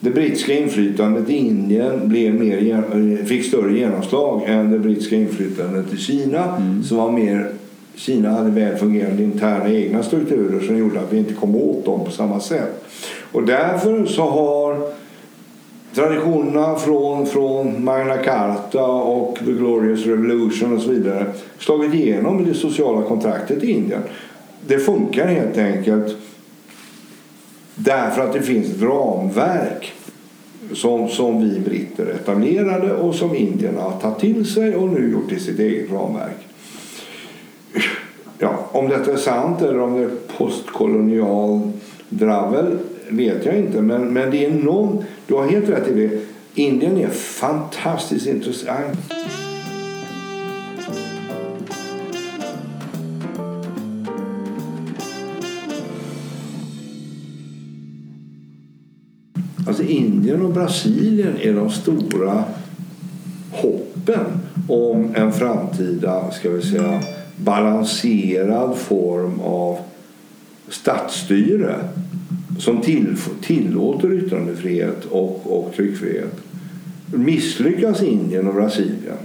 det 0.00 0.10
brittiska 0.10 0.52
inflytandet 0.52 1.28
i 1.28 1.36
Indien 1.36 2.08
blev 2.08 2.34
mer, 2.34 3.24
fick 3.24 3.44
större 3.44 3.78
genomslag 3.78 4.42
än 4.46 4.70
det 4.70 4.78
brittiska 4.78 5.16
inflytandet 5.16 5.92
i 5.92 5.96
Kina 5.96 6.56
mm. 6.56 6.82
som 6.82 6.96
var 6.96 7.10
mer 7.10 7.52
Kina 7.94 8.30
hade 8.30 8.50
väl 8.50 8.76
fungerande 8.76 9.22
interna 9.22 9.70
egna 9.70 10.02
strukturer 10.02 10.60
som 10.60 10.78
gjorde 10.78 11.00
att 11.00 11.12
vi 11.12 11.18
inte 11.18 11.34
kom 11.34 11.56
åt 11.56 11.84
dem 11.84 12.04
på 12.04 12.10
samma 12.10 12.40
sätt. 12.40 12.84
Och 13.32 13.42
därför 13.42 14.06
så 14.06 14.22
har 14.22 14.76
traditionerna 15.94 16.74
från, 16.74 17.26
från 17.26 17.84
Magna 17.84 18.16
Carta 18.16 18.86
och 18.86 19.38
The 19.38 19.52
Glorious 19.52 20.06
Revolution 20.06 20.76
och 20.76 20.82
så 20.82 20.90
vidare 20.90 21.26
slagit 21.58 21.94
igenom 21.94 22.40
i 22.40 22.44
det 22.44 22.54
sociala 22.54 23.02
kontraktet 23.02 23.62
i 23.62 23.70
Indien. 23.70 24.02
Det 24.66 24.78
funkar 24.78 25.26
helt 25.26 25.58
enkelt 25.58 26.16
därför 27.84 28.22
att 28.22 28.32
det 28.32 28.42
finns 28.42 28.70
ett 28.70 28.82
ramverk 28.82 29.92
som, 30.72 31.08
som 31.08 31.50
vi 31.50 31.60
britter 31.60 32.06
etablerade 32.06 32.92
och 32.92 33.14
som 33.14 33.36
indierna 33.36 33.80
har 33.80 34.00
tagit 34.00 34.18
till 34.18 34.46
sig 34.46 34.76
och 34.76 34.88
nu 34.88 35.12
gjort 35.12 35.28
till 35.28 35.40
sitt 35.40 35.58
eget 35.58 35.90
ramverk. 35.90 36.36
Ja, 38.38 38.68
om 38.72 38.88
detta 38.88 39.12
är 39.12 39.16
sant 39.16 39.62
eller 39.62 39.80
om 39.80 39.94
det 39.94 40.04
är 40.04 40.10
postkolonial 40.36 41.72
dravel 42.08 42.78
vet 43.08 43.46
jag 43.46 43.56
inte. 43.56 43.80
Men, 43.82 44.12
men 44.12 44.30
det 44.30 44.44
är 44.44 44.50
någon, 44.50 45.04
du 45.26 45.34
har 45.34 45.48
helt 45.48 45.68
rätt 45.68 45.88
i 45.88 45.94
det. 45.94 46.20
Indien 46.54 46.98
är 46.98 47.08
fantastiskt 47.08 48.26
intressant. 48.26 48.98
Indien 60.30 60.46
och 60.46 60.54
Brasilien 60.54 61.36
är 61.40 61.54
de 61.54 61.70
stora 61.70 62.44
hoppen 63.50 64.24
om 64.68 65.14
en 65.14 65.32
framtida, 65.32 66.30
ska 66.30 66.50
vi 66.50 66.62
säga, 66.62 67.00
balanserad 67.36 68.76
form 68.76 69.40
av 69.40 69.78
statsstyre 70.68 71.74
som 72.58 72.80
till, 72.80 73.16
tillåter 73.42 74.12
yttrandefrihet 74.12 75.04
och, 75.04 75.42
och 75.44 75.74
tryckfrihet. 75.76 76.36
Misslyckas 77.14 78.02
Indien 78.02 78.48
och 78.48 78.54
Brasilien 78.54 79.16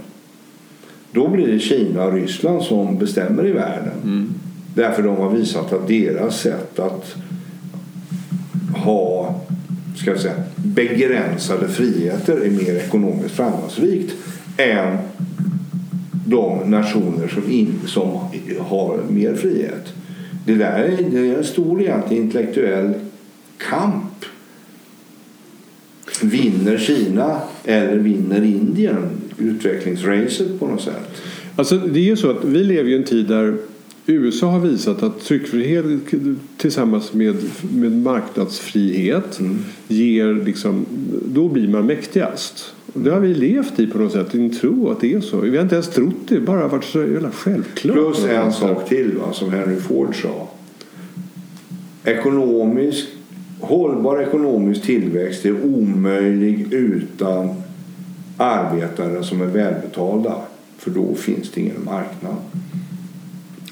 då 1.12 1.28
blir 1.28 1.46
det 1.46 1.58
Kina 1.58 2.04
och 2.04 2.12
Ryssland 2.12 2.62
som 2.62 2.98
bestämmer 2.98 3.46
i 3.46 3.52
världen. 3.52 4.00
Mm. 4.04 4.34
Därför 4.74 5.02
de 5.02 5.16
har 5.16 5.30
visat 5.30 5.72
att 5.72 5.88
deras 5.88 6.40
sätt 6.40 6.78
att 6.78 7.14
ha 8.74 9.40
ska 9.96 10.10
jag 10.10 10.20
säga, 10.20 10.34
begränsade 10.56 11.68
friheter 11.68 12.36
är 12.36 12.50
mer 12.50 12.74
ekonomiskt 12.74 13.34
framgångsrikt 13.34 14.14
än 14.56 14.96
de 16.26 16.70
nationer 16.70 17.28
som, 17.28 17.50
in, 17.50 17.80
som 17.86 18.18
har 18.58 19.00
mer 19.08 19.34
frihet. 19.34 19.92
Det 20.46 20.54
där 20.54 20.78
är, 20.78 21.10
det 21.10 21.18
är 21.18 21.38
en 21.38 21.44
stor 21.44 21.82
egentligen 21.82 22.22
intellektuell 22.22 22.94
kamp. 23.58 24.24
Vinner 26.22 26.78
Kina 26.78 27.40
eller 27.64 27.96
vinner 27.96 28.44
Indien 28.44 29.10
utvecklingsracet 29.38 30.60
på 30.60 30.66
något 30.66 30.82
sätt? 30.82 31.22
Alltså 31.56 31.78
det 31.78 31.98
är 31.98 32.04
ju 32.04 32.16
så 32.16 32.30
att 32.30 32.44
vi 32.44 32.64
lever 32.64 32.90
i 32.90 32.96
en 32.96 33.04
tid 33.04 33.26
där 33.26 33.56
USA 34.12 34.46
har 34.46 34.60
visat 34.60 35.02
att 35.02 35.20
tryckfrihet 35.20 35.84
tillsammans 36.56 37.12
med, 37.12 37.36
med 37.72 37.92
marknadsfrihet 37.92 39.40
mm. 39.40 39.58
ger 39.88 40.34
liksom, 40.44 40.86
då 41.24 41.48
blir 41.48 41.68
man 41.68 41.86
mäktigast. 41.86 42.74
Det 42.94 43.10
har 43.10 43.20
vi 43.20 43.34
levt 43.34 43.80
i 43.80 43.86
på 43.86 43.98
något 43.98 44.12
sätt, 44.12 44.34
en 44.34 44.50
tro 44.50 44.90
att 44.90 45.00
det 45.00 45.12
är 45.12 45.20
så. 45.20 45.36
Vi 45.36 45.56
har 45.56 45.62
inte 45.62 45.74
ens 45.74 45.88
trott 45.88 46.28
det, 46.28 46.40
bara 46.40 46.68
varit 46.68 46.84
så 46.84 46.98
jävla 46.98 47.30
självklart. 47.30 47.94
Plus 47.96 48.24
en 48.24 48.52
sak 48.52 48.88
till 48.88 49.18
va, 49.18 49.32
som 49.32 49.50
Henry 49.50 49.76
Ford 49.76 50.22
sa. 50.22 50.48
Ekonomisk 52.04 53.06
hållbar 53.60 54.22
ekonomisk 54.22 54.82
tillväxt 54.82 55.44
är 55.44 55.64
omöjlig 55.64 56.72
utan 56.72 57.48
arbetare 58.36 59.22
som 59.22 59.40
är 59.40 59.46
välbetalda. 59.46 60.34
För 60.78 60.90
då 60.90 61.14
finns 61.14 61.50
det 61.50 61.60
ingen 61.60 61.84
marknad. 61.84 62.36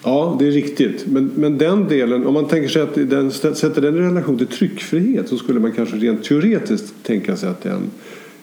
Ja, 0.04 0.36
det 0.38 0.46
är 0.46 0.50
riktigt. 0.50 1.06
Men, 1.06 1.30
men 1.34 1.58
den 1.58 1.88
delen, 1.88 2.26
om 2.26 2.34
man 2.34 2.48
tänker 2.48 2.68
sig 2.68 2.82
att 2.82 2.94
den, 2.94 3.30
sätter 3.30 3.80
den 3.80 3.96
i 3.96 4.00
relation 4.00 4.38
till 4.38 4.46
tryckfrihet 4.46 5.28
så 5.28 5.36
skulle 5.36 5.60
man 5.60 5.72
kanske 5.72 5.96
rent 5.96 6.24
teoretiskt 6.24 6.94
tänka 7.02 7.36
sig 7.36 7.48
att, 7.48 7.62
den, 7.62 7.90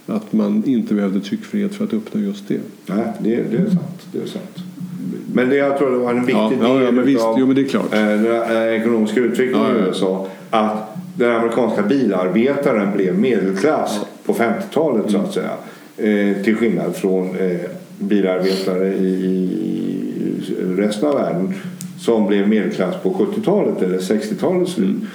att 0.06 0.34
man 0.34 0.64
inte 0.66 0.94
behövde 0.94 1.20
tryckfrihet 1.20 1.76
för 1.76 1.84
att 1.84 1.94
uppnå 1.94 2.22
just 2.22 2.48
det. 2.48 2.60
Nej, 2.86 3.06
det, 3.20 3.30
det 3.30 3.58
är 3.58 3.66
sant. 3.66 4.08
Det 4.12 4.20
är 4.22 4.26
sant. 4.26 4.58
Men 5.34 5.50
det, 5.50 5.56
jag 5.56 5.78
tror 5.78 5.92
det 5.92 5.98
var 5.98 6.12
en 6.12 6.26
viktig 6.26 6.36
ja, 6.36 6.50
del 6.50 6.60
ja, 6.62 6.82
ja, 6.82 6.92
men 6.92 7.06
visst, 7.06 7.24
av 7.24 7.40
jo, 7.40 7.46
men 7.46 7.56
det 7.56 7.62
är 7.62 7.68
klart. 7.68 7.94
Eh, 7.94 8.08
den 8.08 8.74
ekonomiska 8.74 9.20
utvecklingen 9.20 9.68
ja, 9.68 9.78
ja. 9.80 9.86
i 9.86 9.88
USA. 9.88 10.28
Att 10.50 10.96
den 11.16 11.32
amerikanska 11.32 11.82
bilarbetaren 11.82 12.94
blev 12.96 13.20
medelklass 13.20 14.00
ja. 14.02 14.08
på 14.26 14.34
50-talet 14.34 15.12
så 15.12 15.18
att 15.18 15.34
säga. 15.34 15.52
Eh, 15.98 16.44
till 16.44 16.56
skillnad 16.56 16.96
från 16.96 17.36
eh, 17.36 17.60
bilarbetare 18.00 18.94
i, 18.94 19.08
i, 19.08 19.71
resten 20.78 21.10
av 21.10 21.16
världen 21.16 21.54
som 22.00 22.28
blev 22.28 22.50
medelklass 22.50 22.96
på 23.04 23.14
70-talet 23.14 23.82
eller 23.82 23.98
60-talets 23.98 24.72
slut. 24.72 24.90
Mm. 24.90 25.08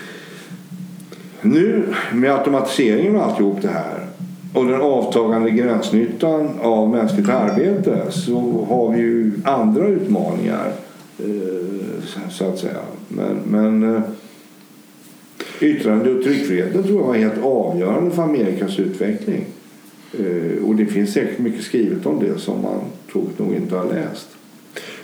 Nu 1.40 1.82
med 2.12 2.32
automatiseringen 2.32 3.16
och 3.16 3.22
alltihop 3.22 3.62
det 3.62 3.68
här 3.68 4.06
och 4.54 4.66
den 4.66 4.80
avtagande 4.80 5.50
gränsnyttan 5.50 6.48
av 6.60 6.90
mänskligt 6.90 7.28
arbete 7.28 8.02
så 8.10 8.66
har 8.68 8.92
vi 8.92 8.98
ju 9.00 9.32
andra 9.44 9.86
utmaningar 9.86 10.72
eh, 11.18 12.28
så 12.28 12.44
att 12.44 12.58
säga. 12.58 12.80
Men, 13.08 13.36
men 13.44 13.94
eh, 13.94 14.02
Yttrande 15.60 16.14
och 16.14 16.22
tryckfriheten 16.22 16.82
tror 16.82 17.00
jag 17.00 17.06
var 17.06 17.14
helt 17.14 17.44
avgörande 17.44 18.10
för 18.10 18.22
Amerikas 18.22 18.78
utveckling. 18.78 19.44
Eh, 20.18 20.64
och 20.64 20.76
det 20.76 20.86
finns 20.86 21.12
säkert 21.12 21.38
mycket 21.38 21.64
skrivet 21.64 22.06
om 22.06 22.20
det 22.20 22.38
som 22.38 22.62
man 22.62 22.80
tråkigt 23.12 23.38
nog 23.38 23.54
inte 23.54 23.76
har 23.76 23.84
läst. 23.84 24.36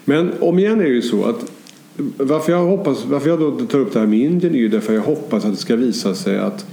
Men 0.05 0.31
om 0.41 0.59
igen 0.59 0.81
är 0.81 0.85
det 0.85 0.91
ju 0.91 1.03
så 1.03 1.25
att 1.25 1.53
varför 2.17 2.53
jag, 2.53 2.65
hoppas, 2.65 3.05
varför 3.07 3.29
jag 3.29 3.41
då 3.41 3.51
tar 3.51 3.79
upp 3.79 3.93
det 3.93 4.01
här 4.01 4.07
med 4.07 4.19
Indien 4.19 4.55
är 4.55 4.59
ju 4.59 4.69
därför 4.69 4.95
jag 4.95 5.03
hoppas 5.03 5.45
att 5.45 5.51
det 5.51 5.57
ska 5.57 5.77
visa 5.77 6.15
sig 6.15 6.39
att, 6.39 6.67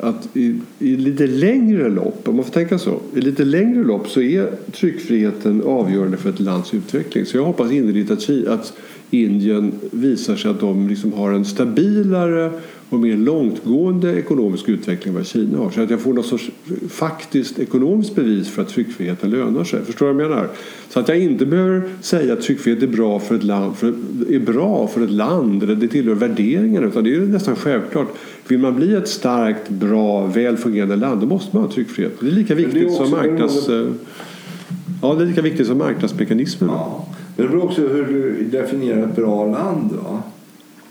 att 0.00 0.28
i, 0.36 0.60
i 0.78 0.96
lite 0.96 1.26
längre 1.26 1.88
lopp, 1.88 2.28
om 2.28 2.36
man 2.36 2.44
får 2.44 2.52
tänka 2.52 2.78
så, 2.78 3.00
i 3.14 3.20
lite 3.20 3.44
längre 3.44 3.84
lopp 3.84 4.08
så 4.08 4.20
är 4.20 4.50
tryckfriheten 4.72 5.62
avgörande 5.62 6.16
för 6.16 6.30
ett 6.30 6.40
lands 6.40 6.74
utveckling. 6.74 7.26
Så 7.26 7.36
jag 7.36 7.44
hoppas 7.44 7.72
innerligt 7.72 8.10
att, 8.10 8.48
att 8.48 8.72
Indien 9.10 9.72
visar 9.90 10.36
sig 10.36 10.50
att 10.50 10.60
de 10.60 10.88
liksom 10.88 11.12
har 11.12 11.32
en 11.32 11.44
stabilare 11.44 12.52
och 12.90 12.98
mer 12.98 13.16
långtgående 13.16 14.18
ekonomisk 14.18 14.68
utveckling 14.68 15.14
än 15.14 15.16
vad 15.16 15.26
Kina 15.26 15.58
har. 15.58 15.70
Så 15.70 15.80
att 15.80 15.90
jag 15.90 16.00
får 16.00 16.12
något 16.12 16.26
sorts 16.26 16.50
faktiskt 16.88 17.58
ekonomiskt 17.58 18.14
bevis 18.14 18.48
för 18.48 18.62
att 18.62 18.68
tryckfriheten 18.68 19.30
lönar 19.30 19.64
sig. 19.64 19.84
Förstår 19.84 20.06
du 20.06 20.12
vad 20.12 20.22
jag 20.22 20.30
menar? 20.30 20.48
Så 20.88 21.00
att 21.00 21.08
jag 21.08 21.18
inte 21.18 21.46
behöver 21.46 21.82
säga 22.00 22.32
att 22.32 22.40
tryckfrihet 22.40 22.82
är 22.82 22.86
bra 22.86 23.20
för 23.20 23.34
ett 23.34 23.44
land, 23.44 23.76
för, 23.76 23.88
är 24.28 24.38
bra 24.38 24.86
för 24.86 25.04
ett 25.04 25.10
land 25.10 25.62
eller 25.62 25.74
det 25.74 25.88
tillhör 25.88 26.14
värderingarna. 26.14 26.86
Utan 26.86 27.04
det 27.04 27.14
är 27.14 27.20
nästan 27.20 27.56
självklart. 27.56 28.08
Vill 28.48 28.58
man 28.58 28.76
bli 28.76 28.94
ett 28.94 29.08
starkt, 29.08 29.68
bra, 29.68 30.26
väl 30.26 30.56
fungerande 30.56 30.96
land 30.96 31.20
då 31.20 31.26
måste 31.26 31.56
man 31.56 31.64
ha 31.64 31.72
tryckfrihet. 31.72 32.12
Det 32.20 32.26
är 32.26 32.30
lika 32.30 32.54
viktigt 32.54 32.92
som 32.92 33.10
marknads... 33.10 33.68
Ja, 35.02 35.14
det 35.14 35.22
är 35.22 35.26
lika 35.26 35.42
viktigt 35.42 35.66
som 35.66 35.78
marknadsmekanismerna. 35.78 36.72
Ja. 36.72 37.06
Men 37.36 37.46
det 37.46 37.52
beror 37.52 37.64
också 37.64 37.80
hur 37.80 38.04
du 38.04 38.44
definierar 38.58 39.02
ett 39.02 39.16
bra 39.16 39.46
land. 39.46 39.92
Va? 39.92 40.22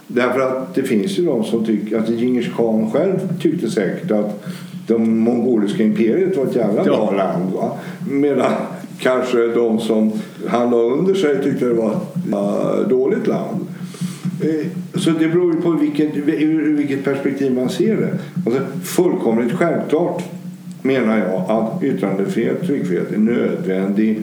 Därför 0.08 0.40
att 0.40 0.76
det 0.76 0.84
finns 0.84 1.20
ju 1.20 1.26
de 1.26 1.44
som 1.44 1.66
tycker, 1.66 1.98
att 1.98 2.10
Djingis 2.10 2.48
khan 2.56 2.92
själv 2.92 3.20
tyckte 3.42 3.70
säkert 3.70 4.12
att 4.12 4.46
det 4.88 4.98
mongoliska 4.98 5.84
imperiet 5.84 6.38
var 6.38 6.46
ett 6.46 6.56
jävla 6.56 6.84
bra 6.84 7.10
ja. 7.12 7.18
land. 7.18 7.54
Va? 7.54 7.72
Medan 8.10 8.52
kanske 9.00 9.48
de 9.48 9.80
som 9.80 10.12
han 10.48 10.72
la 10.72 10.78
under 10.78 11.14
sig 11.14 11.44
tyckte 11.44 11.66
det 11.66 11.74
var 11.74 11.92
ett 11.92 12.90
dåligt 12.90 13.28
land. 13.28 13.68
Eh, 14.42 14.68
så 15.00 15.10
det 15.10 15.28
beror 15.28 15.56
ju 15.56 15.62
på 15.62 15.72
vilket, 15.72 16.18
ur 16.28 16.78
vilket 16.78 17.04
perspektiv 17.04 17.56
man 17.56 17.70
ser 17.70 17.96
det. 17.96 18.18
Alltså, 18.46 18.62
fullkomligt 18.84 19.54
självklart 19.54 20.24
menar 20.82 21.18
jag 21.18 21.52
att 21.52 21.84
yttrandefrihet 21.84 22.62
och 22.62 22.68
tryckfrihet 22.68 23.12
är 23.12 23.18
nödvändig 23.18 24.22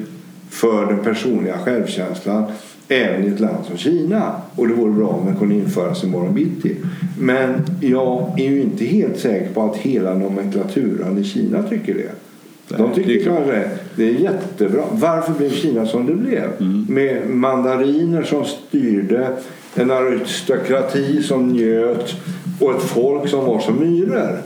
för 0.51 0.87
den 0.87 0.99
personliga 0.99 1.59
självkänslan 1.59 2.45
även 2.89 3.25
i 3.25 3.29
ett 3.29 3.41
land 3.41 3.65
som 3.67 3.77
Kina. 3.77 4.33
Och 4.57 4.69
det 4.69 4.75
vore 4.75 4.93
bra 4.93 5.09
om 5.09 5.27
den 5.27 5.37
kunde 5.37 5.55
införas 5.55 6.05
imorgon 6.05 6.35
bitti. 6.35 6.77
Men 7.19 7.63
jag 7.81 8.41
är 8.41 8.51
ju 8.51 8.63
inte 8.63 8.85
helt 8.85 9.19
säker 9.19 9.55
på 9.55 9.63
att 9.63 9.77
hela 9.77 10.15
nomenklaturan 10.15 11.19
i 11.19 11.25
Kina 11.25 11.63
tycker 11.63 11.95
det. 11.95 12.11
De 12.77 12.95
tycker 12.95 13.09
det 13.09 13.21
är, 13.21 13.25
kanske 13.25 13.71
det 13.97 14.05
är 14.05 14.13
jättebra. 14.13 14.85
Varför 14.93 15.33
blev 15.33 15.51
Kina 15.51 15.87
som 15.87 16.07
det 16.07 16.15
blev? 16.15 16.51
Mm. 16.61 16.87
Med 16.89 17.31
mandariner 17.31 18.23
som 18.23 18.45
styrde, 18.45 19.37
en 19.75 19.91
aristokrati 19.91 21.23
som 21.23 21.49
njöt 21.49 22.15
och 22.61 22.71
ett 22.71 22.83
folk 22.83 23.29
som 23.29 23.45
var 23.45 23.61
som 23.61 23.81
myror. 23.81 24.39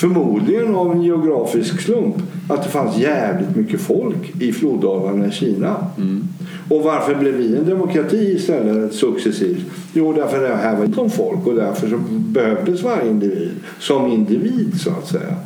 Förmodligen 0.00 0.74
av 0.74 0.92
en 0.92 1.02
geografisk 1.02 1.80
slump 1.80 2.14
att 2.48 2.62
det 2.62 2.68
fanns 2.68 2.98
jävligt 2.98 3.56
mycket 3.56 3.80
folk 3.80 4.42
i 4.42 4.52
floddalarna 4.52 5.26
i 5.26 5.30
Kina. 5.30 5.86
Mm. 5.98 6.28
Och 6.68 6.82
varför 6.82 7.14
blev 7.14 7.34
vi 7.34 7.56
en 7.56 7.66
demokrati 7.66 8.32
istället 8.36 8.94
successivt? 8.94 9.64
Jo, 9.92 10.12
därför 10.12 10.40
det 10.40 10.56
här 10.56 10.76
var 10.76 10.92
som 10.94 11.10
folk 11.10 11.46
och 11.46 11.54
därför 11.54 11.88
så 11.88 11.96
behövdes 12.10 12.82
varje 12.82 13.10
individ 13.10 13.50
som 13.78 14.06
individ 14.06 14.80
så 14.80 14.90
att 14.90 15.08
säga. 15.08 15.36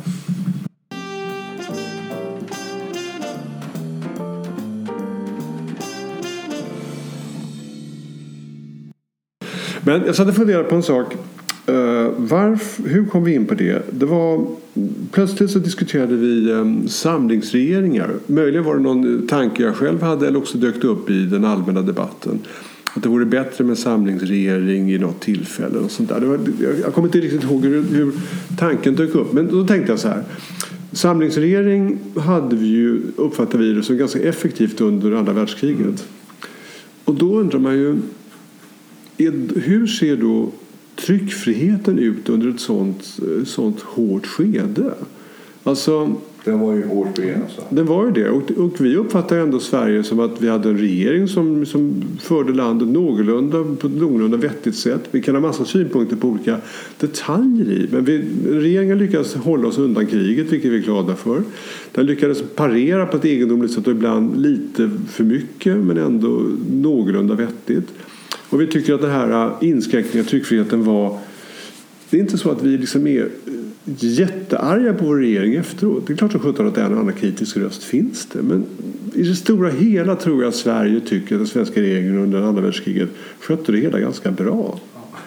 Men 9.83 10.03
jag 10.05 10.15
satt 10.15 10.27
och 10.27 10.35
funderade 10.35 10.63
på 10.63 10.75
en 10.75 10.83
sak. 10.83 11.15
Uh, 11.69 12.11
varf, 12.17 12.79
hur 12.85 13.05
kom 13.05 13.23
vi 13.23 13.33
in 13.33 13.45
på 13.45 13.55
det? 13.55 13.83
det 13.91 14.05
var, 14.05 14.47
plötsligt 15.11 15.51
så 15.51 15.59
diskuterade 15.59 16.15
vi 16.15 16.51
um, 16.51 16.87
samlingsregeringar. 16.87 18.11
Möjligen 18.27 18.65
var 18.65 18.75
det 18.75 18.81
någon 18.81 19.19
eh, 19.19 19.27
tanke 19.27 19.63
jag 19.63 19.75
själv 19.75 20.01
hade 20.01 20.27
eller 20.27 20.37
också 20.37 20.57
dök 20.57 20.81
det 20.81 20.87
upp 20.87 21.09
i 21.09 21.25
den 21.25 21.45
allmänna 21.45 21.81
debatten. 21.81 22.39
Att 22.93 23.03
det 23.03 23.09
vore 23.09 23.25
bättre 23.25 23.63
med 23.63 23.77
samlingsregering 23.77 24.91
i 24.91 24.97
något 24.97 25.19
tillfälle. 25.19 25.79
Och 25.79 25.91
sånt 25.91 26.09
där. 26.09 26.21
Var, 26.21 26.39
jag 26.81 26.93
kommer 26.93 27.07
inte 27.07 27.19
riktigt 27.19 27.43
ihåg 27.43 27.65
hur, 27.65 27.83
hur, 27.83 28.11
tanken 28.57 28.95
dök 28.95 29.15
upp. 29.15 29.33
Men 29.33 29.47
då 29.47 29.67
tänkte 29.67 29.91
jag 29.91 29.99
så 29.99 30.07
här. 30.07 30.23
Samlingsregering 30.91 31.97
hade 32.15 32.55
vi 32.55 32.67
ju, 32.67 33.01
uppfattade 33.15 33.63
vi 33.63 33.73
det 33.73 33.83
som 33.83 33.97
ganska 33.97 34.19
effektivt 34.19 34.81
under 34.81 35.11
andra 35.11 35.33
världskriget. 35.33 36.07
Och 37.05 37.15
då 37.15 37.39
undrar 37.39 37.59
man 37.59 37.77
ju 37.77 37.95
hur 39.55 39.87
ser 39.87 40.15
då 40.15 40.51
tryckfriheten 40.95 41.99
ut 41.99 42.29
under 42.29 42.49
ett 42.49 42.59
sånt, 42.59 43.19
sånt 43.45 43.81
hårt 43.81 44.25
skede? 44.25 44.93
Alltså, 45.63 46.15
den 46.45 46.59
var 46.59 46.73
ju 46.73 46.85
hårt 46.85 47.15
begränsad. 47.15 47.65
Den 47.69 47.85
var 47.85 48.05
ju 48.05 48.11
det. 48.11 48.29
Och, 48.29 48.51
och 48.51 48.81
vi 48.81 48.95
uppfattar 48.95 49.37
ändå 49.37 49.59
Sverige 49.59 50.03
som 50.03 50.19
att 50.19 50.41
vi 50.41 50.49
hade 50.49 50.69
en 50.69 50.77
regering 50.77 51.27
som, 51.27 51.65
som 51.65 52.03
förde 52.21 52.53
landet 52.53 52.87
någorlunda 52.87 53.63
på 53.79 53.87
ett 53.87 53.95
någorlunda 53.95 54.37
vettigt 54.37 54.75
sätt. 54.75 55.01
Vi 55.11 55.21
kan 55.21 55.35
ha 55.35 55.41
massa 55.41 55.65
synpunkter 55.65 56.15
på 56.15 56.27
olika 56.27 56.57
detaljer 56.99 57.71
i. 57.71 57.87
Men 57.91 58.05
vi, 58.05 58.25
regeringen 58.49 58.97
lyckades 58.97 59.35
hålla 59.35 59.67
oss 59.67 59.77
undan 59.77 60.07
kriget, 60.07 60.53
vilket 60.53 60.71
vi 60.71 60.77
är 60.77 60.81
glada 60.81 61.15
för. 61.15 61.43
Den 61.91 62.05
lyckades 62.05 62.41
parera 62.55 63.05
på 63.05 63.17
ett 63.17 63.25
egendomligt 63.25 63.71
sätt 63.71 63.87
och 63.87 63.93
ibland 63.93 64.41
lite 64.41 64.89
för 65.09 65.23
mycket, 65.23 65.77
men 65.77 65.97
ändå 65.97 66.41
någorlunda 66.71 67.35
vettigt. 67.35 67.87
Och 68.49 68.61
vi 68.61 68.67
tycker 68.67 68.93
att 68.93 69.01
den 69.01 69.11
här 69.11 69.45
äh, 69.47 69.69
inskränkningen 69.69 70.25
av 70.25 70.29
tryckfriheten 70.29 70.83
var... 70.83 71.19
Det 72.09 72.17
är 72.17 72.21
inte 72.21 72.37
så 72.37 72.51
att 72.51 72.63
vi 72.63 72.77
liksom 72.77 73.07
är 73.07 73.21
äh, 73.21 73.27
jättearga 73.85 74.93
på 74.93 75.05
vår 75.05 75.15
regering 75.15 75.55
efteråt. 75.55 76.07
Det 76.07 76.13
är 76.13 76.17
klart 76.17 76.31
som 76.31 76.41
sjutton 76.41 76.67
att 76.67 76.77
en 76.77 76.93
och 76.93 76.99
annan 76.99 77.13
kritisk 77.13 77.57
röst 77.57 77.83
finns 77.83 78.25
det. 78.25 78.41
Men 78.41 78.65
i 79.13 79.23
det 79.23 79.35
stora 79.35 79.69
hela 79.69 80.15
tror 80.15 80.41
jag 80.41 80.49
att 80.49 80.55
Sverige 80.55 80.99
tycker 80.99 81.35
att 81.35 81.39
den 81.39 81.47
svenska 81.47 81.81
regeringen 81.81 82.17
under 82.17 82.41
andra 82.41 82.61
världskriget 82.61 83.09
skötte 83.39 83.71
det 83.71 83.77
hela 83.77 83.99
ganska 83.99 84.31
bra. 84.31 84.79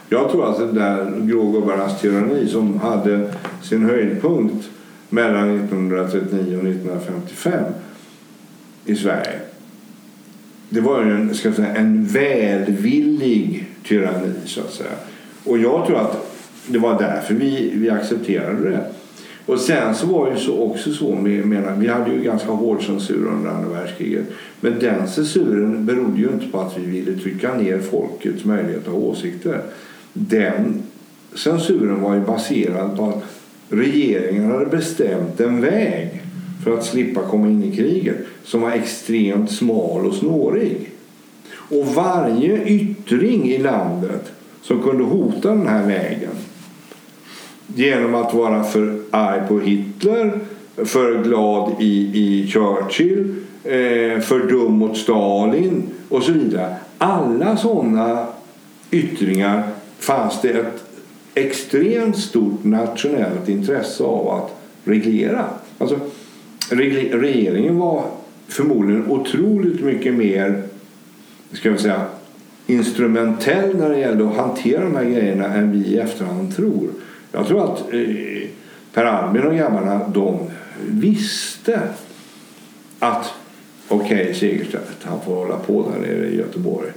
Jag 0.09 0.31
tror 0.31 0.47
alltså 0.47 0.63
att 0.63 0.75
den 0.75 0.85
där 0.85 1.27
grågubbarnas 1.27 2.01
tyranni 2.01 2.49
som 2.49 2.79
hade 2.79 3.35
sin 3.63 3.85
höjdpunkt 3.85 4.69
mellan 5.09 5.57
1939 5.57 6.39
och 6.41 6.65
1955 6.65 7.65
i 8.85 8.97
Sverige 8.97 9.41
det 10.69 10.81
var 10.81 11.03
en, 11.03 11.35
ska 11.35 11.53
säga, 11.53 11.75
en 11.77 12.05
välvillig 12.05 13.67
tyranni 13.89 14.33
så 14.45 14.61
att 14.61 14.73
säga. 14.73 14.91
Och 15.45 15.59
jag 15.59 15.87
tror 15.87 15.99
att 15.99 16.29
det 16.67 16.79
var 16.79 16.99
därför 16.99 17.35
vi, 17.35 17.73
vi 17.75 17.91
accepterade 17.91 18.71
det. 18.71 18.85
Och 19.47 19.61
sen 19.61 19.95
så 19.95 20.07
var 20.07 20.31
det 20.31 20.37
så 20.37 20.63
också 20.63 20.93
så 20.93 21.15
med, 21.15 21.79
vi 21.79 21.89
hade 21.89 22.11
ju 22.11 22.23
ganska 22.23 22.51
hård 22.51 22.87
censur 22.87 23.27
under 23.27 23.51
andra 23.51 23.69
världskriget. 23.69 24.25
Men 24.61 24.79
den 24.79 25.09
censuren 25.09 25.87
berodde 25.87 26.21
ju 26.21 26.29
inte 26.29 26.49
på 26.49 26.61
att 26.61 26.79
vi 26.79 26.87
ville 26.87 27.19
trycka 27.19 27.55
ner 27.55 27.79
folkets 27.79 28.45
möjlighet 28.45 28.89
att 28.89 28.93
ha 28.93 29.01
åsikter. 29.01 29.63
Den 30.13 30.83
censuren 31.35 32.03
var 32.03 32.15
ju 32.15 32.21
baserad 32.21 32.97
på 32.97 33.07
att 33.09 33.25
regeringen 33.69 34.51
hade 34.51 34.67
bestämt 34.67 35.41
en 35.41 35.61
väg 35.61 36.23
för 36.69 36.79
att 36.79 36.85
slippa 36.85 37.23
komma 37.23 37.47
in 37.47 37.65
i 37.65 37.77
kriget 37.77 38.17
som 38.45 38.61
var 38.61 38.71
extremt 38.71 39.51
smal 39.51 40.07
och 40.07 40.15
snårig. 40.15 40.91
Och 41.51 41.87
varje 41.87 42.65
yttring 42.65 43.49
i 43.49 43.59
landet 43.59 44.33
som 44.63 44.83
kunde 44.83 45.05
hota 45.05 45.49
den 45.49 45.67
här 45.67 45.87
vägen 45.87 46.31
genom 47.75 48.15
att 48.15 48.35
vara 48.35 48.65
för 48.65 49.01
arg 49.11 49.49
på 49.49 49.61
Hitler, 49.61 50.41
för 50.77 51.23
glad 51.23 51.73
i, 51.81 52.11
i 52.15 52.47
Churchill, 52.47 53.35
eh, 53.65 54.21
för 54.21 54.49
dum 54.49 54.73
mot 54.73 54.97
Stalin 54.97 55.83
och 56.09 56.23
så 56.23 56.33
vidare. 56.33 56.77
Alla 56.99 57.57
sådana 57.57 58.27
yttringar 58.91 59.63
fanns 59.99 60.41
det 60.43 60.49
ett 60.49 60.85
extremt 61.35 62.19
stort 62.19 62.65
nationellt 62.65 63.49
intresse 63.49 64.05
av 64.05 64.29
att 64.29 64.61
reglera. 64.85 65.45
Alltså, 65.79 66.01
regeringen 66.71 67.79
var 67.79 68.05
förmodligen 68.49 69.11
otroligt 69.11 69.81
mycket 69.81 70.15
mer 70.15 70.63
ska 71.53 71.71
vi 71.71 71.79
säga, 71.79 72.07
instrumentell 72.67 73.77
när 73.77 73.91
det 73.91 73.99
gällde 73.99 74.29
att 74.29 74.37
hantera 74.37 74.85
de 74.85 74.97
här 74.97 75.05
grejerna 75.05 75.47
än 75.47 75.73
vi 75.73 75.79
i 75.89 75.99
efterhand 75.99 76.57
tror. 76.57 76.89
Jag 77.33 77.47
tror 77.47 77.65
att 77.65 77.81
eh, 77.81 78.49
Per 78.93 79.05
Albin 79.05 79.43
och 79.43 79.57
grabbarna 79.57 80.09
de 80.09 80.39
visste 80.87 81.81
att 82.99 83.35
okej, 83.89 84.23
okay, 84.23 84.35
Segerstedt 84.35 85.05
han 85.05 85.21
får 85.21 85.35
hålla 85.35 85.57
på 85.57 85.91
där 85.91 86.01
nere 86.01 86.27
i 86.27 86.37
Göteborg. 86.37 86.89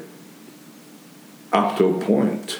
Up 1.51 1.77
to 1.77 1.89
a 1.89 1.93
point. 2.07 2.60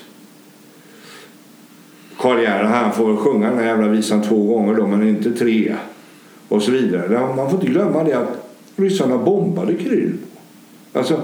Karl 2.18 2.42
Gerhard 2.42 2.66
han 2.66 2.94
får 2.94 3.08
väl 3.08 3.18
sjunga 3.18 3.50
den 3.50 3.60
här 3.60 3.66
jävla 3.66 3.88
visan 3.88 4.22
två 4.22 4.44
gånger 4.44 4.76
då, 4.76 4.88
men 4.88 5.08
inte 5.08 5.32
tre 5.32 5.76
och 6.52 6.64
så 6.64 6.72
vidare. 6.72 7.36
Man 7.36 7.50
får 7.50 7.60
inte 7.60 7.72
glömma 7.72 8.04
det 8.04 8.14
att 8.14 8.50
ryssarna 8.76 9.18
bombade 9.18 9.74
Krylbo. 9.74 10.18
Alltså, 10.94 11.22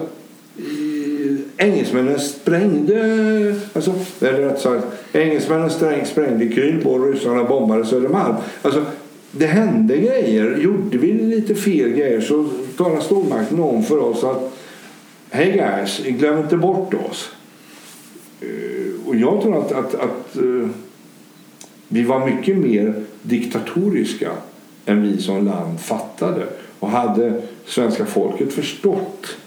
engelsmännen 1.57 2.19
sprängde, 2.19 3.55
alltså, 3.73 3.93
eller 4.21 4.39
rätt 4.39 4.61
sagt, 4.61 4.85
engelsmännen 5.13 5.69
sträng, 5.69 6.05
sprängde 6.05 6.47
Krylbo 6.47 6.89
och 6.89 7.13
ryssarna 7.13 7.43
bombade 7.43 7.85
Södermalm. 7.85 8.35
Alltså, 8.61 8.85
det 9.31 9.45
hände 9.45 9.97
grejer. 9.97 10.57
Gjorde 10.57 10.97
vi 10.97 11.13
lite 11.13 11.55
fel 11.55 11.89
grejer 11.89 12.21
så 12.21 12.49
talade 12.77 13.01
stormakten 13.01 13.59
om 13.59 13.83
för 13.83 13.97
oss 13.97 14.23
att 14.23 14.53
Hej 15.29 15.51
guys, 15.51 16.01
glöm 16.05 16.39
inte 16.39 16.57
bort 16.57 16.93
oss. 16.93 17.29
Eh, 18.41 19.07
och 19.07 19.15
jag 19.15 19.41
tror 19.41 19.57
att, 19.57 19.71
att, 19.71 19.95
att 19.95 20.35
eh, 20.35 20.69
vi 21.87 22.03
var 22.03 22.25
mycket 22.25 22.57
mer 22.57 22.93
diktatoriska 23.21 24.31
än 24.87 25.01
vi 25.01 25.21
som 25.21 25.45
land 25.45 25.79
fattade. 25.79 26.43
Och 26.79 26.89
hade 26.89 27.41
svenska 27.65 28.05
folket 28.05 28.53
förstått 28.53 29.37